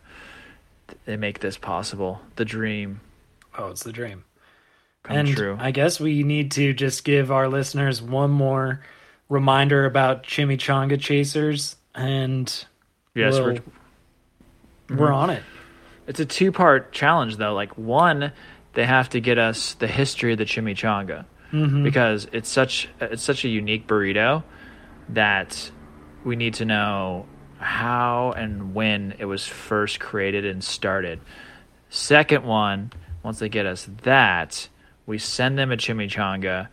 th- 0.88 0.98
they 1.04 1.16
make 1.16 1.40
this 1.40 1.56
possible. 1.58 2.20
The 2.36 2.44
dream 2.44 3.00
Oh, 3.58 3.68
it's 3.70 3.82
the 3.82 3.92
dream. 3.92 4.24
come 5.02 5.16
and 5.16 5.28
true. 5.28 5.56
I 5.60 5.70
guess 5.72 5.98
we 5.98 6.22
need 6.22 6.52
to 6.52 6.72
just 6.72 7.04
give 7.04 7.30
our 7.32 7.48
listeners 7.48 8.00
one 8.00 8.30
more 8.30 8.80
reminder 9.28 9.84
about 9.86 10.22
Chimichanga 10.24 11.00
Chasers, 11.00 11.76
and 11.94 12.46
yes, 13.14 13.34
we'll- 13.34 13.44
we're, 13.44 13.54
Mm-hmm. 13.54 14.96
we're 14.98 15.12
on 15.12 15.30
it. 15.30 15.42
It's 16.08 16.18
a 16.20 16.24
two 16.24 16.50
part 16.52 16.90
challenge 16.92 17.36
though. 17.36 17.54
Like 17.54 17.78
one, 17.78 18.32
they 18.74 18.84
have 18.84 19.08
to 19.10 19.20
get 19.20 19.38
us 19.38 19.74
the 19.74 19.86
history 19.86 20.32
of 20.32 20.38
the 20.38 20.44
chimichanga 20.44 21.24
Mhm. 21.52 21.84
because 21.84 22.26
it's 22.32 22.48
such 22.48 22.88
it's 23.00 23.22
such 23.22 23.44
a 23.44 23.48
unique 23.48 23.86
burrito 23.86 24.42
that 25.08 25.70
we 26.24 26.34
need 26.36 26.54
to 26.54 26.64
know 26.64 27.26
how 27.60 28.32
and 28.36 28.74
when 28.74 29.14
it 29.18 29.24
was 29.26 29.46
first 29.46 30.00
created 30.00 30.44
and 30.44 30.62
started. 30.64 31.20
Second 31.90 32.44
one, 32.44 32.92
once 33.22 33.38
they 33.38 33.48
get 33.48 33.66
us 33.66 33.88
that, 34.02 34.68
we 35.06 35.18
send 35.18 35.58
them 35.58 35.70
a 35.72 35.76
chimichanga 35.76 36.68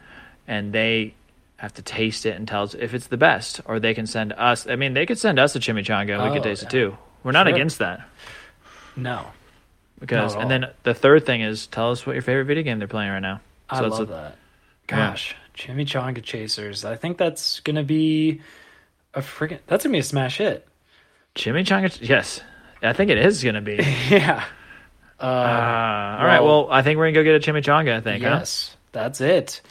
and 0.48 0.72
they 0.74 1.14
have 1.58 1.74
to 1.74 1.82
taste 1.82 2.26
it 2.26 2.36
and 2.36 2.48
tell 2.48 2.64
us 2.64 2.74
if 2.76 2.94
it's 2.94 3.08
the 3.08 3.18
best 3.18 3.62
or 3.66 3.80
they 3.80 3.94
can 3.96 4.06
send 4.06 4.32
us 4.34 4.68
I 4.68 4.76
mean 4.76 4.94
they 4.94 5.08
could 5.08 5.18
send 5.18 5.40
us 5.40 5.56
a 5.56 5.60
chimichanga 5.60 6.14
and 6.14 6.22
we 6.24 6.30
Oh, 6.30 6.34
could 6.34 6.44
taste 6.44 6.62
yeah. 6.64 6.68
it 6.68 6.72
too. 6.72 6.98
We're 7.24 7.32
not 7.32 7.48
Sure. 7.48 7.56
against 7.56 7.80
that 7.80 8.02
No, 8.96 9.26
because 10.00 10.36
and 10.36 10.50
then 10.52 10.68
the 10.84 10.94
third 10.94 11.26
thing 11.26 11.42
is 11.42 11.66
tell 11.68 11.90
us 11.92 12.06
what 12.06 12.14
your 12.14 12.22
favorite 12.22 12.46
video 12.46 12.64
game 12.64 12.78
they're 12.80 12.88
playing 12.88 13.12
right 13.12 13.20
now. 13.22 13.42
I 13.70 13.80
So 13.80 13.86
it's 13.86 14.00
love 14.00 14.10
a- 14.10 14.14
that. 14.14 14.36
Gosh, 14.86 15.36
Chimichanga 15.56 16.24
Chasers. 16.24 16.86
I 16.86 16.96
think 16.96 17.18
that's 17.18 17.60
gonna 17.62 17.84
be 17.84 18.40
a 19.16 19.22
freaking. 19.22 19.60
That's 19.68 19.84
gonna 19.84 19.94
be 19.94 20.00
a 20.00 20.04
smash 20.04 20.38
hit. 20.38 20.66
Chimichanga, 21.36 21.98
yes, 22.08 22.42
I 22.82 22.94
think 22.94 23.12
it 23.12 23.18
is 23.18 23.44
gonna 23.44 23.62
be. 23.62 23.76
yeah. 24.10 24.44
Uh, 25.20 25.24
Uh, 25.24 26.18
all 26.20 26.26
right, 26.26 26.40
well- 26.42 26.66
well, 26.66 26.72
I 26.72 26.82
think 26.82 26.98
we're 26.98 27.12
gonna 27.12 27.24
go 27.24 27.24
get 27.24 27.48
a 27.48 27.52
chimichanga. 27.52 27.96
I 27.98 28.02
think. 28.02 28.24
huh? 28.24 28.38
yes, 28.40 28.76
that's 28.92 29.22
it. 29.22 29.62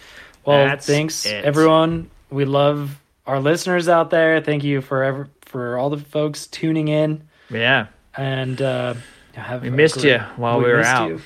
Well, 0.44 0.64
That's 0.66 0.86
thanks 0.86 1.26
it. 1.26 1.44
everyone 1.44 2.08
we 2.30 2.44
love 2.44 3.00
our 3.26 3.40
listeners 3.40 3.88
out 3.88 4.10
there. 4.10 4.40
Thank 4.40 4.62
you 4.62 4.80
for 4.80 5.02
ever, 5.02 5.28
for 5.42 5.76
all 5.76 5.90
the 5.90 5.98
folks 5.98 6.46
tuning 6.46 6.86
in 6.86 7.26
Yeah. 7.50 7.86
and 8.16 8.62
uh, 8.62 8.94
have 9.34 9.62
We 9.62 9.70
missed 9.70 10.00
great- 10.02 10.12
you 10.12 10.18
while 10.36 10.58
we 10.58 10.66
were 10.66 10.82
out. 10.82 11.08
you. 11.08 11.20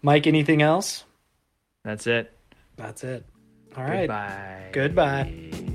Mike, 0.00 0.28
anything 0.28 0.62
else? 0.62 1.02
That's 1.84 2.06
it. 2.06 2.32
That's 2.76 3.02
it. 3.02 3.24
All 3.76 3.82
right. 3.82 4.06
Goodbye. 4.06 4.70
Goodbye. 4.72 5.70